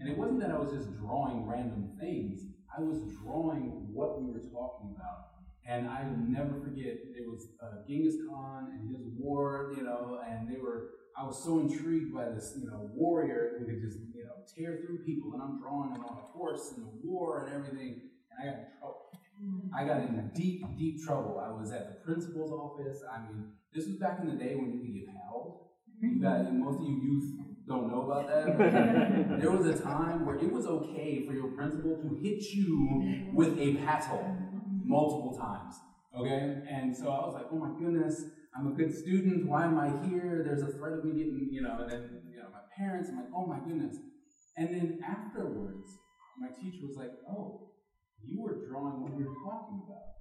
And 0.00 0.08
it 0.10 0.18
wasn't 0.18 0.40
that 0.40 0.50
I 0.50 0.58
was 0.58 0.72
just 0.72 0.96
drawing 0.98 1.46
random 1.46 1.96
things. 2.00 2.42
I 2.78 2.82
was 2.82 2.98
drawing 3.22 3.90
what 3.92 4.22
we 4.22 4.30
were 4.30 4.38
talking 4.38 4.94
about. 4.94 5.26
And 5.66 5.88
I 5.88 6.02
will 6.04 6.16
never 6.28 6.60
forget, 6.60 6.94
it 6.94 7.28
was 7.28 7.48
uh, 7.62 7.82
Genghis 7.86 8.14
Khan 8.26 8.70
and 8.72 8.96
his 8.96 9.04
war, 9.18 9.74
you 9.76 9.82
know, 9.82 10.20
and 10.26 10.48
they 10.48 10.58
were, 10.58 10.90
I 11.16 11.26
was 11.26 11.42
so 11.42 11.58
intrigued 11.58 12.14
by 12.14 12.30
this, 12.30 12.54
you 12.56 12.70
know, 12.70 12.88
warrior 12.94 13.56
who 13.58 13.66
could 13.66 13.82
just, 13.82 13.98
you 14.14 14.24
know, 14.24 14.32
tear 14.56 14.78
through 14.80 15.04
people. 15.04 15.34
And 15.34 15.42
I'm 15.42 15.60
drawing 15.60 15.90
him 15.90 16.04
on 16.04 16.18
a 16.18 16.26
horse 16.38 16.72
and 16.76 16.86
the 16.86 16.90
war 17.02 17.44
and 17.44 17.54
everything. 17.54 18.00
And 18.30 18.40
I 18.40 18.44
got 18.50 18.58
in 18.60 18.66
trouble. 18.78 18.96
I 19.76 19.84
got 19.84 19.96
in 20.08 20.30
deep, 20.34 20.64
deep 20.78 21.04
trouble. 21.04 21.38
I 21.38 21.50
was 21.50 21.70
at 21.72 21.88
the 21.88 22.04
principal's 22.06 22.52
office. 22.52 23.02
I 23.12 23.20
mean, 23.26 23.52
this 23.74 23.86
was 23.86 23.96
back 23.96 24.20
in 24.22 24.28
the 24.28 24.36
day 24.42 24.54
when 24.54 24.72
you 24.72 24.80
could 24.80 24.94
get 24.94 25.08
held. 25.26 25.66
You 26.00 26.20
got, 26.22 26.50
most 26.54 26.80
of 26.80 26.86
you 26.86 26.96
youth 27.02 27.47
don't 27.68 27.88
know 27.88 28.02
about 28.02 28.26
that. 28.28 29.40
there 29.40 29.50
was 29.50 29.66
a 29.66 29.80
time 29.80 30.24
where 30.24 30.36
it 30.36 30.50
was 30.50 30.66
okay 30.66 31.24
for 31.26 31.34
your 31.34 31.48
principal 31.48 31.96
to 31.96 32.18
hit 32.22 32.42
you 32.52 33.30
with 33.34 33.58
a 33.58 33.74
paddle 33.84 34.36
multiple 34.84 35.36
times. 35.38 35.74
Okay? 36.18 36.62
And 36.70 36.96
so 36.96 37.08
I 37.08 37.26
was 37.26 37.34
like, 37.34 37.46
oh 37.52 37.58
my 37.58 37.78
goodness, 37.78 38.24
I'm 38.56 38.68
a 38.68 38.74
good 38.74 38.96
student. 38.96 39.46
Why 39.46 39.64
am 39.64 39.78
I 39.78 39.88
here? 40.08 40.42
There's 40.44 40.62
a 40.62 40.72
threat 40.78 40.94
of 40.94 41.04
me 41.04 41.12
getting, 41.12 41.48
you 41.52 41.62
know, 41.62 41.78
and 41.80 41.90
then, 41.90 42.22
you 42.30 42.38
know, 42.38 42.48
my 42.50 42.64
parents, 42.76 43.10
I'm 43.10 43.16
like, 43.16 43.32
oh 43.36 43.46
my 43.46 43.58
goodness. 43.60 43.96
And 44.56 44.68
then 44.68 44.98
afterwards, 45.06 45.86
my 46.40 46.48
teacher 46.48 46.86
was 46.86 46.96
like, 46.96 47.12
oh, 47.30 47.70
you 48.24 48.42
were 48.42 48.66
drawing 48.68 49.02
what 49.02 49.12
we 49.14 49.24
were 49.24 49.36
talking 49.44 49.82
about. 49.86 50.18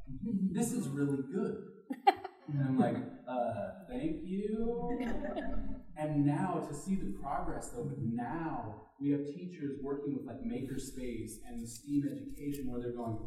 This 0.54 0.72
is 0.72 0.88
really 0.90 1.24
good. 1.34 1.56
And 2.48 2.64
I'm 2.64 2.78
like, 2.80 2.96
uh, 3.28 3.86
thank 3.90 4.22
you. 4.24 5.00
and 5.98 6.26
now 6.26 6.66
to 6.68 6.74
see 6.74 6.96
the 6.96 7.14
progress 7.22 7.70
though, 7.70 7.92
now 8.00 8.76
we 9.00 9.12
have 9.12 9.26
teachers 9.26 9.80
working 9.82 10.16
with 10.16 10.26
like 10.26 10.42
Makerspace 10.44 11.34
and 11.48 11.68
STEAM 11.68 12.06
education 12.12 12.72
where 12.72 12.82
they're 12.82 12.96
going, 12.96 13.18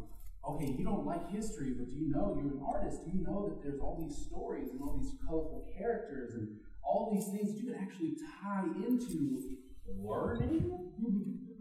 okay, 0.48 0.74
you 0.76 0.84
don't 0.84 1.04
like 1.04 1.30
history, 1.30 1.72
but 1.76 1.90
do 1.90 1.96
you 1.96 2.10
know 2.10 2.34
you're 2.40 2.52
an 2.52 2.62
artist? 2.66 3.04
Do 3.04 3.10
you 3.16 3.22
know 3.24 3.48
that 3.48 3.62
there's 3.62 3.80
all 3.80 3.98
these 4.00 4.16
stories 4.16 4.70
and 4.70 4.80
all 4.80 4.98
these 4.98 5.12
colorful 5.26 5.66
characters 5.76 6.34
and 6.34 6.48
all 6.82 7.10
these 7.12 7.26
things 7.28 7.60
you 7.60 7.72
can 7.72 7.80
actually 7.80 8.16
tie 8.42 8.64
into 8.86 9.58
learning? 9.86 10.72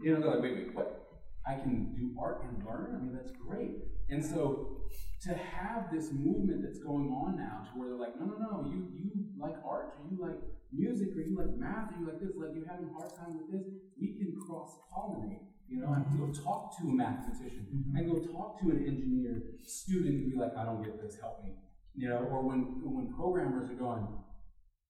You 0.02 0.14
know, 0.14 0.20
they're 0.20 0.30
like, 0.30 0.42
wait, 0.42 0.54
wait, 0.54 0.74
what? 0.74 1.08
I 1.46 1.54
can 1.54 1.94
do 1.94 2.18
art 2.20 2.44
and 2.44 2.64
learn? 2.64 2.94
I 2.96 2.98
mean, 3.02 3.14
that's 3.14 3.32
great. 3.32 3.72
And 4.08 4.24
so 4.24 4.79
to 5.22 5.34
have 5.34 5.92
this 5.92 6.12
movement 6.12 6.62
that's 6.64 6.78
going 6.78 7.12
on 7.12 7.36
now 7.36 7.60
to 7.68 7.78
where 7.78 7.92
they're 7.92 8.00
like, 8.00 8.16
no, 8.18 8.24
no, 8.24 8.36
no, 8.40 8.54
you, 8.72 8.88
you 8.96 9.10
like 9.36 9.56
art, 9.64 9.92
or 10.00 10.08
you 10.08 10.16
like 10.16 10.40
music, 10.72 11.12
or 11.16 11.20
you 11.20 11.36
like 11.36 11.52
math, 11.60 11.92
or 11.92 12.00
you 12.00 12.06
like 12.08 12.20
this, 12.20 12.32
like 12.40 12.56
you're 12.56 12.68
having 12.68 12.88
a 12.88 12.94
hard 12.96 13.12
time 13.12 13.36
with 13.36 13.52
this, 13.52 13.68
we 14.00 14.16
can 14.16 14.32
cross 14.48 14.80
pollinate. 14.88 15.44
You 15.68 15.84
know, 15.84 15.92
I 15.92 16.02
can 16.02 16.18
go 16.18 16.24
mm-hmm. 16.24 16.42
talk 16.42 16.74
to 16.80 16.88
a 16.88 16.94
mathematician. 16.94 17.68
Mm-hmm. 17.68 17.96
I 17.96 18.00
can 18.00 18.10
go 18.10 18.20
talk 18.32 18.58
to 18.60 18.70
an 18.74 18.82
engineer 18.82 19.60
student 19.62 20.24
and 20.24 20.32
be 20.32 20.36
like, 20.36 20.56
I 20.56 20.64
don't 20.64 20.82
get 20.82 21.00
this, 21.00 21.20
help 21.20 21.44
me. 21.44 21.52
You 21.94 22.08
know, 22.08 22.26
or 22.26 22.42
when 22.42 22.80
when 22.82 23.12
programmers 23.12 23.70
are 23.70 23.78
going, 23.78 24.08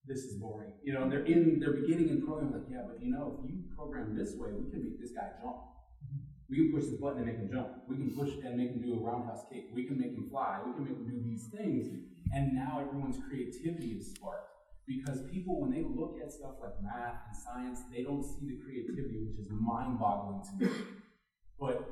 this 0.07 0.25
is 0.25 0.39
boring. 0.39 0.73
You 0.83 0.95
know, 0.95 1.09
they're 1.11 1.25
in 1.25 1.59
they're 1.61 1.75
beginning 1.75 2.09
in 2.09 2.25
programming 2.25 2.55
like, 2.55 2.71
yeah, 2.71 2.87
but 2.87 3.03
you 3.03 3.11
know, 3.11 3.41
if 3.43 3.51
you 3.51 3.61
program 3.77 4.17
this 4.17 4.35
way, 4.37 4.51
we 4.53 4.71
can 4.71 4.85
make 4.85 5.01
this 5.01 5.11
guy 5.11 5.29
jump. 5.43 5.59
We 6.51 6.57
can 6.57 6.73
push 6.75 6.91
this 6.91 6.99
button 6.99 7.23
and 7.23 7.27
make 7.27 7.39
them 7.39 7.51
jump. 7.53 7.87
We 7.87 7.95
can 7.95 8.11
push 8.11 8.35
and 8.43 8.59
make 8.59 8.75
them 8.75 8.83
do 8.83 8.99
a 8.99 8.99
roundhouse 8.99 9.47
kick. 9.53 9.71
We 9.73 9.87
can 9.87 9.99
make 9.99 10.19
them 10.19 10.29
fly. 10.29 10.59
We 10.67 10.75
can 10.75 10.83
make 10.83 10.99
him 10.99 11.07
do 11.07 11.23
these 11.23 11.47
things. 11.55 11.87
And 12.35 12.55
now 12.55 12.83
everyone's 12.83 13.23
creativity 13.31 13.95
is 13.95 14.11
sparked. 14.15 14.51
Because 14.87 15.23
people, 15.31 15.61
when 15.61 15.71
they 15.71 15.87
look 15.87 16.19
at 16.19 16.33
stuff 16.33 16.59
like 16.61 16.75
math 16.83 17.23
and 17.31 17.37
science, 17.39 17.87
they 17.95 18.03
don't 18.03 18.25
see 18.27 18.51
the 18.51 18.59
creativity, 18.67 19.23
which 19.23 19.39
is 19.39 19.47
mind 19.49 20.01
boggling 20.01 20.43
to 20.43 20.67
me. 20.67 20.71
But 21.61 21.87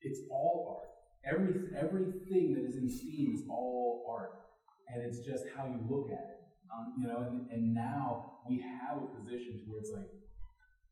it's 0.00 0.20
all 0.30 0.80
art. 0.80 0.88
Every, 1.28 1.52
everything 1.76 2.54
that 2.54 2.64
is 2.64 2.76
in 2.76 2.88
STEAM 2.88 3.34
is 3.36 3.44
all 3.50 4.08
art. 4.08 4.30
And 4.88 5.04
it's 5.04 5.20
just 5.20 5.44
how 5.54 5.66
you 5.66 5.84
look 5.84 6.08
at 6.08 6.24
it. 6.32 6.40
Um, 6.72 6.94
you 6.96 7.06
know, 7.06 7.28
and, 7.28 7.50
and 7.50 7.74
now 7.74 8.40
we 8.48 8.64
have 8.64 9.02
a 9.02 9.06
position 9.20 9.60
to 9.60 9.64
where 9.68 9.80
it's 9.80 9.92
like, 9.92 10.08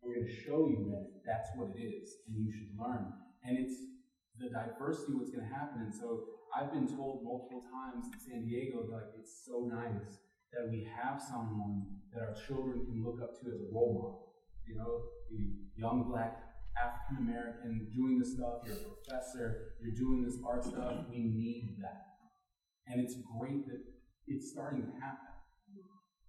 we're 0.03 0.17
going 0.17 0.27
to 0.27 0.41
show 0.45 0.69
you 0.69 0.89
that 0.91 1.21
that's 1.25 1.49
what 1.57 1.77
it 1.77 1.81
is, 1.81 2.25
and 2.29 2.41
you 2.41 2.51
should 2.53 2.73
learn. 2.77 3.13
And 3.45 3.59
it's 3.59 3.77
the 4.41 4.49
diversity 4.49 5.13
what's 5.13 5.31
going 5.31 5.45
to 5.45 5.55
happen. 5.55 5.85
And 5.85 5.95
so 5.95 6.25
I've 6.57 6.73
been 6.73 6.89
told 6.89 7.23
multiple 7.25 7.63
times 7.69 8.09
in 8.09 8.17
San 8.19 8.41
Diego, 8.49 8.89
like 8.89 9.13
it's 9.21 9.45
so 9.45 9.69
nice 9.69 10.25
that 10.53 10.69
we 10.73 10.89
have 10.89 11.21
someone 11.21 11.87
that 12.13 12.25
our 12.25 12.35
children 12.49 12.85
can 12.89 13.05
look 13.05 13.21
up 13.23 13.37
to 13.41 13.45
as 13.53 13.61
a 13.61 13.71
role 13.71 13.95
model. 13.95 14.27
You 14.67 14.77
know, 14.77 15.05
young 15.77 16.09
black 16.09 16.37
African 16.79 17.27
American 17.27 17.89
doing 17.95 18.19
this 18.19 18.35
stuff. 18.35 18.63
You're 18.65 18.77
a 18.77 18.87
professor. 18.97 19.77
You're 19.83 19.95
doing 19.95 20.25
this 20.25 20.39
art 20.47 20.65
stuff. 20.65 21.07
We 21.11 21.29
need 21.29 21.77
that, 21.83 22.07
and 22.87 23.01
it's 23.01 23.17
great 23.39 23.67
that 23.67 23.83
it's 24.27 24.51
starting 24.53 24.83
to 24.83 24.93
happen, 25.01 25.35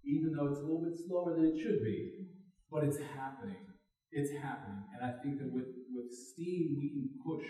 even 0.04 0.34
though 0.34 0.48
it's 0.48 0.58
a 0.58 0.62
little 0.62 0.82
bit 0.82 0.98
slower 1.06 1.34
than 1.36 1.46
it 1.46 1.60
should 1.62 1.82
be 1.84 2.26
but 2.72 2.84
it's 2.84 2.98
happening. 3.14 3.60
It's 4.10 4.32
happening. 4.40 4.82
And 4.96 5.04
I 5.04 5.20
think 5.22 5.38
that 5.38 5.52
with, 5.52 5.68
with 5.92 6.08
STEAM, 6.10 6.76
we 6.80 6.88
can 6.88 7.08
push 7.20 7.46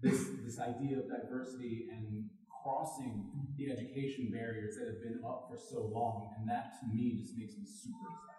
this, 0.00 0.30
this 0.46 0.58
idea 0.58 0.98
of 0.98 1.10
diversity 1.10 1.88
and 1.90 2.30
crossing 2.62 3.26
the 3.58 3.70
education 3.70 4.30
barriers 4.32 4.76
that 4.78 4.86
have 4.86 5.02
been 5.02 5.20
up 5.26 5.50
for 5.50 5.58
so 5.58 5.90
long. 5.92 6.30
And 6.38 6.48
that 6.48 6.78
to 6.80 6.86
me 6.94 7.18
just 7.20 7.36
makes 7.36 7.54
me 7.58 7.66
super 7.66 8.06
excited. 8.06 8.32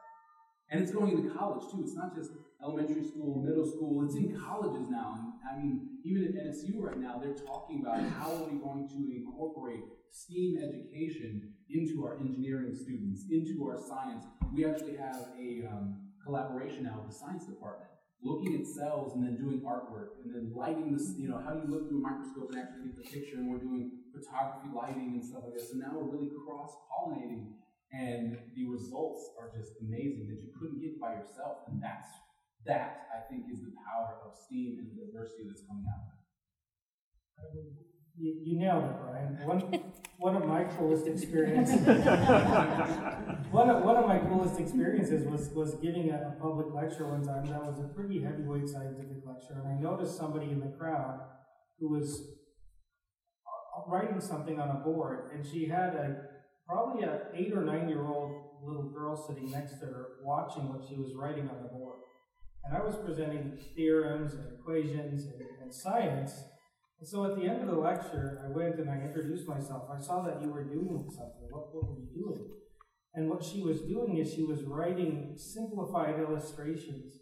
And 0.72 0.82
it's 0.82 0.92
going 0.92 1.12
into 1.12 1.36
college 1.36 1.70
too. 1.72 1.84
It's 1.84 1.96
not 1.96 2.16
just 2.16 2.32
elementary 2.64 3.04
school, 3.04 3.44
middle 3.44 3.68
school, 3.68 4.04
it's 4.06 4.16
in 4.16 4.40
colleges 4.40 4.88
now. 4.90 5.20
And 5.20 5.28
I 5.44 5.62
mean, 5.62 6.00
even 6.04 6.24
at 6.24 6.34
NSU 6.34 6.80
right 6.80 6.98
now, 6.98 7.20
they're 7.22 7.36
talking 7.36 7.84
about 7.84 8.00
how 8.18 8.32
are 8.32 8.50
we 8.50 8.58
going 8.60 8.88
to 8.88 9.12
incorporate 9.12 9.84
STEAM 10.12 10.58
education 10.58 11.54
into 11.70 12.06
our 12.06 12.18
engineering 12.20 12.74
students, 12.74 13.26
into 13.30 13.68
our 13.68 13.78
science. 13.78 14.24
We 14.54 14.66
actually 14.66 14.96
have 14.98 15.28
a 15.40 15.68
um, 15.68 16.03
collaboration 16.26 16.84
now 16.84 17.04
with 17.04 17.12
the 17.12 17.16
science 17.16 17.46
department, 17.46 17.92
looking 18.24 18.56
at 18.56 18.66
cells 18.66 19.14
and 19.16 19.22
then 19.24 19.36
doing 19.36 19.60
artwork 19.68 20.16
and 20.24 20.32
then 20.34 20.52
lighting 20.56 20.96
this, 20.96 21.14
you 21.20 21.28
know, 21.28 21.38
how 21.44 21.54
you 21.54 21.68
look 21.68 21.88
through 21.88 22.00
a 22.00 22.08
microscope 22.08 22.50
and 22.56 22.60
actually 22.64 22.88
get 22.88 22.96
the 22.96 23.08
picture? 23.08 23.38
And 23.38 23.52
we're 23.52 23.60
doing 23.60 23.92
photography, 24.16 24.72
lighting, 24.72 25.20
and 25.20 25.24
stuff 25.24 25.44
like 25.44 25.54
this. 25.54 25.70
So 25.70 25.78
now 25.78 25.92
we're 25.94 26.08
really 26.08 26.32
cross 26.32 26.72
pollinating, 26.88 27.60
and 27.92 28.40
the 28.56 28.66
results 28.72 29.36
are 29.36 29.52
just 29.52 29.76
amazing 29.84 30.32
that 30.32 30.40
you 30.40 30.56
couldn't 30.56 30.80
get 30.80 31.00
by 31.00 31.20
yourself. 31.20 31.68
And 31.68 31.84
that's 31.84 32.08
that 32.66 33.12
I 33.12 33.28
think 33.28 33.52
is 33.52 33.60
the 33.60 33.76
power 33.76 34.24
of 34.24 34.32
STEAM 34.48 34.80
and 34.80 34.88
the 34.88 35.04
diversity 35.04 35.44
that's 35.52 35.68
coming 35.68 35.84
out 35.84 36.08
of 36.08 36.16
it. 36.16 37.93
You, 38.18 38.36
you 38.44 38.60
nailed 38.60 38.84
it, 38.84 38.96
Brian. 39.02 39.38
One, 39.46 39.60
one 40.20 40.36
of 40.36 40.46
my 40.46 40.66
coolest 40.78 41.08
experiences. 41.08 41.82
one 43.52 43.70
of 43.70 43.84
one 43.84 43.98
of 43.98 44.08
my 44.08 44.20
coolest 44.20 44.60
experiences 44.60 45.26
was 45.26 45.50
was 45.50 45.76
giving 45.82 46.12
a, 46.12 46.36
a 46.36 46.42
public 46.42 46.68
lecture 46.74 47.08
one 47.08 47.24
time. 47.24 47.46
That 47.48 47.64
was 47.66 47.80
a 47.80 47.88
pretty 47.96 48.22
heavyweight 48.22 48.70
scientific 48.70 49.26
lecture, 49.26 49.62
and 49.64 49.68
I 49.68 49.82
noticed 49.82 50.16
somebody 50.16 50.52
in 50.52 50.60
the 50.60 50.74
crowd 50.78 51.22
who 51.80 51.90
was 51.90 52.22
uh, 53.48 53.92
writing 53.92 54.22
something 54.22 54.60
on 54.60 54.70
a 54.70 54.80
board, 54.84 55.32
and 55.34 55.46
she 55.46 55.68
had 55.68 55.96
a 55.96 56.16
probably 56.68 57.04
a 57.04 57.22
eight 57.36 57.52
or 57.54 57.64
nine 57.66 57.90
year 57.90 58.06
old 58.06 58.32
little 58.64 58.90
girl 58.92 59.16
sitting 59.16 59.50
next 59.52 59.80
to 59.80 59.86
her 59.88 60.06
watching 60.24 60.70
what 60.70 60.88
she 60.88 60.96
was 60.96 61.14
writing 61.16 61.50
on 61.50 61.64
the 61.64 61.70
board. 61.70 62.00
And 62.64 62.78
I 62.78 62.82
was 62.82 62.96
presenting 62.96 63.58
theorems 63.76 64.36
and 64.36 64.46
equations 64.58 65.26
and, 65.26 65.42
and 65.62 65.74
science 65.74 66.32
and 67.04 67.10
so 67.10 67.26
at 67.26 67.36
the 67.36 67.44
end 67.44 67.60
of 67.60 67.68
the 67.68 67.76
lecture, 67.76 68.40
I 68.46 68.48
went 68.48 68.80
and 68.80 68.90
I 68.90 68.96
introduced 68.96 69.46
myself. 69.46 69.90
I 69.94 70.00
saw 70.00 70.22
that 70.22 70.42
you 70.42 70.48
were 70.48 70.64
doing 70.64 71.04
something. 71.10 71.50
What, 71.50 71.76
what 71.76 71.90
were 71.90 72.00
you 72.00 72.08
doing? 72.16 72.48
And 73.14 73.30
what 73.30 73.44
she 73.44 73.62
was 73.62 73.82
doing 73.82 74.20
is 74.20 74.34
she 74.34 74.46
was 74.46 74.64
writing 74.64 75.36
simplified 75.36 76.16
illustrations 76.18 77.20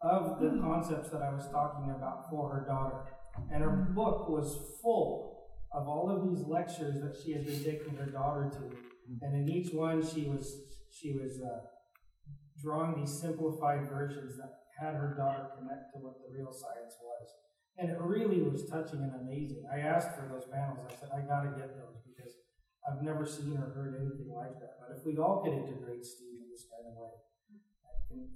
of 0.00 0.40
the 0.40 0.58
concepts 0.62 1.10
that 1.10 1.20
I 1.20 1.34
was 1.34 1.46
talking 1.52 1.92
about 1.94 2.30
for 2.30 2.48
her 2.48 2.64
daughter. 2.66 3.04
And 3.52 3.62
her 3.62 3.92
book 3.94 4.30
was 4.30 4.78
full 4.80 5.44
of 5.74 5.86
all 5.86 6.08
of 6.08 6.26
these 6.26 6.46
lectures 6.46 6.94
that 7.02 7.14
she 7.22 7.32
had 7.32 7.44
been 7.44 7.62
taking 7.62 7.96
her 7.96 8.06
daughter 8.06 8.50
to. 8.50 8.76
And 9.20 9.46
in 9.46 9.54
each 9.54 9.74
one, 9.74 10.00
she 10.00 10.22
was 10.22 10.56
she 10.90 11.12
was 11.12 11.38
uh, 11.44 11.68
drawing 12.64 12.98
these 12.98 13.20
simplified 13.20 13.90
versions 13.90 14.38
that 14.38 14.64
had 14.80 14.94
her 14.94 15.14
daughter 15.18 15.50
connect 15.58 15.92
to 15.92 15.98
what 16.00 16.14
the 16.16 16.32
real 16.34 16.50
science 16.50 16.96
was. 17.04 17.28
And 17.78 17.90
it 17.90 17.98
really 18.00 18.42
was 18.42 18.66
touching 18.66 18.98
and 19.06 19.14
amazing. 19.22 19.62
I 19.72 19.80
asked 19.80 20.18
for 20.18 20.26
those 20.26 20.50
panels. 20.50 20.78
I 20.82 20.94
said, 20.98 21.10
I 21.14 21.20
got 21.22 21.46
to 21.46 21.50
get 21.54 21.78
those 21.78 22.02
because 22.02 22.34
I've 22.82 23.02
never 23.02 23.24
seen 23.24 23.56
or 23.56 23.70
heard 23.70 23.94
anything 23.94 24.34
like 24.34 24.58
that. 24.58 24.82
But 24.82 24.98
if 24.98 25.06
we 25.06 25.16
all 25.16 25.42
could 25.44 25.54
integrate 25.54 26.04
STEAM 26.04 26.42
in 26.42 26.50
this 26.50 26.66
kind 26.66 26.90
of 26.90 26.98
way, 26.98 27.14
and, 28.10 28.26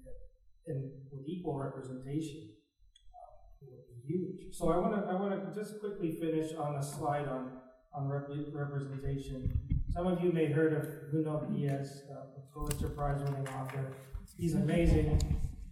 and 0.67 0.93
with 1.11 1.27
equal 1.27 1.59
representation, 1.59 2.55
uh, 3.11 3.67
it 3.67 3.69
would 3.71 3.87
be 3.89 3.99
huge. 4.07 4.55
So 4.55 4.71
I 4.71 4.79
want 4.79 4.95
to 4.95 5.11
I 5.11 5.15
want 5.15 5.33
to 5.33 5.59
just 5.59 5.81
quickly 5.81 6.17
finish 6.21 6.55
on 6.55 6.77
a 6.77 6.83
slide 6.83 7.27
on 7.27 7.59
on 7.95 8.09
rep- 8.09 8.29
representation. 8.53 9.53
Some 9.91 10.07
of 10.07 10.23
you 10.23 10.33
may 10.33 10.47
have 10.47 10.57
heard 10.57 10.73
of 10.73 11.11
Junot 11.11 11.53
Diaz, 11.53 12.03
uh, 12.11 12.39
a 12.39 12.55
Pulitzer 12.55 12.91
Prize 12.91 13.23
winning 13.23 13.49
author. 13.49 13.93
He's 14.39 14.55
amazing. 14.55 15.21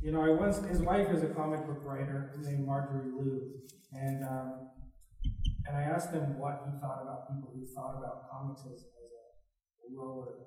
You 0.02 0.12
know, 0.12 0.22
I 0.22 0.30
once 0.30 0.64
his 0.64 0.80
wife 0.80 1.10
is 1.10 1.22
a 1.22 1.28
comic 1.28 1.66
book 1.66 1.80
writer 1.84 2.32
named 2.40 2.66
Marjorie 2.66 3.12
Liu, 3.12 3.52
and 3.92 4.24
um, 4.24 4.70
and 5.66 5.76
I 5.76 5.82
asked 5.82 6.10
him 6.10 6.38
what 6.38 6.62
he 6.64 6.80
thought 6.80 7.02
about 7.02 7.28
people 7.28 7.52
who 7.54 7.66
thought 7.74 7.98
about 7.98 8.30
comics 8.32 8.62
as, 8.62 8.80
as 8.80 9.12
a 9.84 10.00
lower 10.00 10.46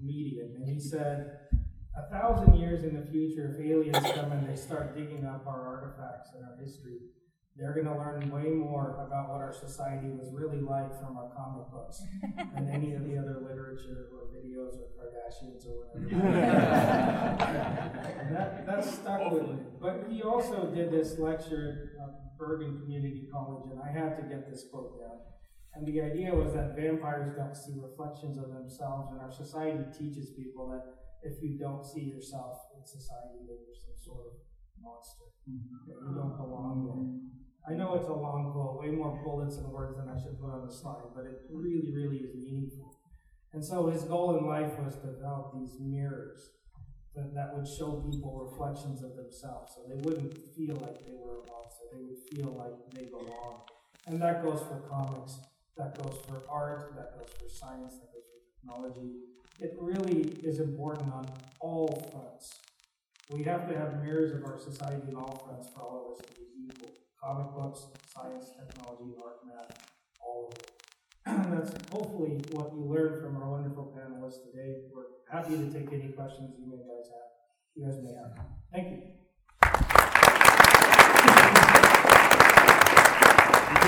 medium, 0.00 0.54
and 0.56 0.68
he 0.68 0.78
said, 0.78 1.38
a 1.96 2.10
thousand 2.10 2.54
years 2.56 2.84
in 2.84 2.94
the 2.94 3.06
future, 3.10 3.54
if 3.54 3.64
aliens 3.64 3.98
come 4.14 4.32
and 4.32 4.48
they 4.48 4.56
start 4.56 4.96
digging 4.96 5.24
up 5.24 5.46
our 5.46 5.62
artifacts 5.66 6.30
and 6.34 6.44
our 6.44 6.56
history, 6.58 6.98
they're 7.56 7.72
going 7.72 7.86
to 7.86 7.94
learn 7.94 8.30
way 8.30 8.50
more 8.50 8.98
about 9.06 9.30
what 9.30 9.40
our 9.40 9.54
society 9.54 10.10
was 10.10 10.32
really 10.34 10.60
like 10.60 10.90
from 10.98 11.16
our 11.16 11.30
comic 11.36 11.70
books 11.70 12.02
than 12.54 12.68
any 12.68 12.94
of 12.94 13.06
the 13.06 13.16
other 13.22 13.46
literature 13.46 14.10
or 14.10 14.26
videos 14.34 14.74
or 14.74 14.90
Kardashians 14.98 15.62
or 15.70 15.86
whatever. 15.86 16.26
and 18.20 18.34
that, 18.34 18.66
that 18.66 18.84
stuck 18.84 19.30
with 19.30 19.42
me. 19.42 19.58
But 19.80 20.06
he 20.10 20.22
also 20.22 20.66
did 20.74 20.90
this 20.90 21.16
lecture 21.18 21.92
at 22.02 22.38
Bergen 22.38 22.80
Community 22.82 23.28
College, 23.30 23.70
and 23.70 23.78
I 23.80 23.92
had 23.92 24.16
to 24.16 24.22
get 24.28 24.50
this 24.50 24.66
quote 24.70 24.98
down. 24.98 25.20
And 25.74 25.86
the 25.86 26.00
idea 26.02 26.34
was 26.34 26.54
that 26.54 26.74
vampires 26.74 27.34
don't 27.36 27.54
see 27.54 27.78
reflections 27.78 28.36
of 28.38 28.50
themselves, 28.50 29.12
and 29.12 29.20
our 29.20 29.30
society 29.30 29.84
teaches 29.96 30.30
people 30.34 30.70
that 30.70 30.82
if 31.22 31.40
you 31.42 31.56
don't 31.58 31.86
see 31.86 32.02
yourself 32.02 32.58
in 32.74 32.84
society, 32.84 33.46
then 33.46 33.58
you're 33.62 33.78
some 33.78 33.94
sort 34.02 34.26
of 34.26 34.32
monster. 34.82 35.30
Mm-hmm. 35.48 35.88
That 35.88 35.98
you 36.02 36.14
don't 36.18 36.36
belong 36.36 36.82
there. 36.84 37.34
I 37.66 37.72
know 37.72 37.94
it's 37.94 38.08
a 38.08 38.12
long 38.12 38.52
quote, 38.52 38.78
way 38.78 38.90
more 38.90 39.18
bullets 39.24 39.56
and 39.56 39.72
words 39.72 39.96
than 39.96 40.08
I 40.08 40.20
should 40.20 40.38
put 40.38 40.50
on 40.50 40.66
the 40.66 40.72
slide, 40.72 41.08
but 41.16 41.24
it 41.24 41.48
really, 41.50 41.92
really 41.94 42.18
is 42.18 42.34
meaningful. 42.36 42.98
And 43.54 43.64
so 43.64 43.86
his 43.86 44.02
goal 44.04 44.36
in 44.36 44.46
life 44.46 44.78
was 44.78 44.96
to 44.96 45.06
develop 45.06 45.54
these 45.54 45.76
mirrors 45.80 46.50
that, 47.14 47.32
that 47.34 47.54
would 47.54 47.66
show 47.66 48.04
people 48.10 48.36
reflections 48.36 49.02
of 49.02 49.16
themselves 49.16 49.72
so 49.74 49.82
they 49.88 50.00
wouldn't 50.02 50.36
feel 50.54 50.76
like 50.76 51.06
they 51.06 51.14
were 51.16 51.40
a 51.40 51.46
monster, 51.46 51.86
they 51.94 52.02
would 52.04 52.18
feel 52.30 52.52
like 52.52 52.74
they 52.92 53.08
belong. 53.08 53.62
And 54.06 54.20
that 54.20 54.44
goes 54.44 54.60
for 54.60 54.84
comics, 54.90 55.38
that 55.78 55.96
goes 56.02 56.18
for 56.28 56.42
art, 56.50 56.92
that 56.96 57.16
goes 57.16 57.30
for 57.32 57.48
science, 57.48 57.94
that 57.94 58.12
goes 58.12 58.26
for 58.28 58.42
technology. 58.60 59.20
It 59.60 59.72
really 59.80 60.36
is 60.42 60.60
important 60.60 61.12
on 61.14 61.26
all 61.60 61.88
fronts. 62.12 62.60
We 63.30 63.42
have 63.44 63.68
to 63.68 63.78
have 63.78 64.02
mirrors 64.02 64.34
of 64.34 64.44
our 64.44 64.58
society 64.58 65.14
on 65.14 65.16
all 65.16 65.46
fronts 65.46 65.70
for 65.74 65.80
all 65.80 66.12
of 66.12 66.18
us 66.18 66.26
to 66.26 66.34
be 66.34 66.66
equal. 66.66 67.03
Comic 67.24 67.54
books, 67.54 67.86
science, 68.12 68.50
technology, 68.50 69.14
art, 69.24 69.36
math, 69.46 69.78
all 70.20 70.52
of 70.52 70.58
it. 70.58 70.70
That's 71.24 71.72
hopefully 71.90 72.42
what 72.50 72.74
you 72.74 72.84
learned 72.84 73.22
from 73.22 73.36
our 73.38 73.50
wonderful 73.50 73.96
panelists 73.96 74.44
today. 74.44 74.82
We're 74.92 75.04
happy 75.32 75.56
to 75.56 75.72
take 75.72 75.90
any 75.90 76.12
questions 76.12 76.50
you 76.58 76.68
may 76.68 76.76
guys 76.76 77.08
have. 77.08 77.30
You 77.74 77.86
guys 77.86 77.96
may 78.04 78.12
have. 78.12 78.36
Thank 78.70 78.90
you. 81.70 81.73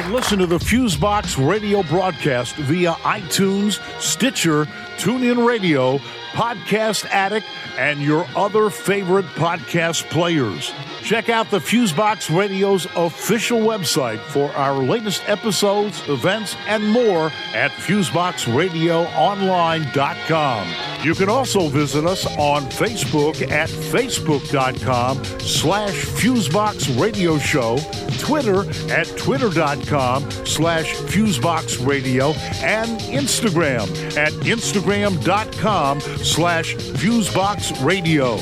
Can 0.07 0.15
listen 0.15 0.39
to 0.39 0.47
the 0.47 0.59
Fusebox 0.59 1.37
radio 1.37 1.83
broadcast 1.83 2.55
via 2.55 2.93
iTunes, 2.93 3.81
Stitcher, 4.01 4.67
TuneIn 4.99 5.45
Radio, 5.45 5.99
Podcast 6.31 7.07
Addict, 7.07 7.45
and 7.77 8.01
your 8.01 8.25
other 8.37 8.71
favorite 8.71 9.25
podcast 9.35 10.09
players. 10.11 10.73
Check 11.03 11.29
out 11.29 11.51
the 11.51 11.59
Fusebox 11.59 12.33
Radio's 12.37 12.87
official 12.95 13.59
website 13.61 14.19
for 14.19 14.53
our 14.53 14.75
latest 14.75 15.29
episodes, 15.29 16.09
events, 16.09 16.55
and 16.69 16.89
more 16.89 17.33
at 17.55 17.73
FuseboxRadioOnline.com. 17.73 20.69
You 21.05 21.15
can 21.15 21.29
also 21.29 21.69
visit 21.69 22.05
us 22.05 22.27
on 22.39 22.63
Facebook 22.65 23.51
at 23.51 23.69
Facebook.com 23.69 25.25
slash 25.41 25.95
Fusebox 25.95 27.01
Radio 27.01 27.39
Show, 27.39 27.79
Twitter 28.19 28.69
at 28.93 29.07
Twitter.com 29.17 29.96
slash 30.45 30.95
Fusebox 30.95 31.85
Radio, 31.87 32.33
and 32.63 33.01
Instagram 33.01 33.87
at 34.17 34.33
Instagram.com 34.45 36.01
slash 36.01 36.75
Fusebox 36.75 37.85
Radio. 37.85 38.37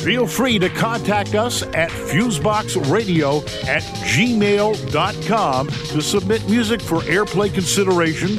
Feel 0.00 0.26
free 0.26 0.58
to 0.58 0.68
contact 0.70 1.34
us 1.34 1.62
at 1.62 1.90
fuseboxradio 1.90 3.42
at 3.68 3.82
gmail.com 3.82 5.66
to 5.68 6.00
submit 6.00 6.48
music 6.48 6.80
for 6.80 7.00
airplay 7.00 7.52
consideration, 7.52 8.30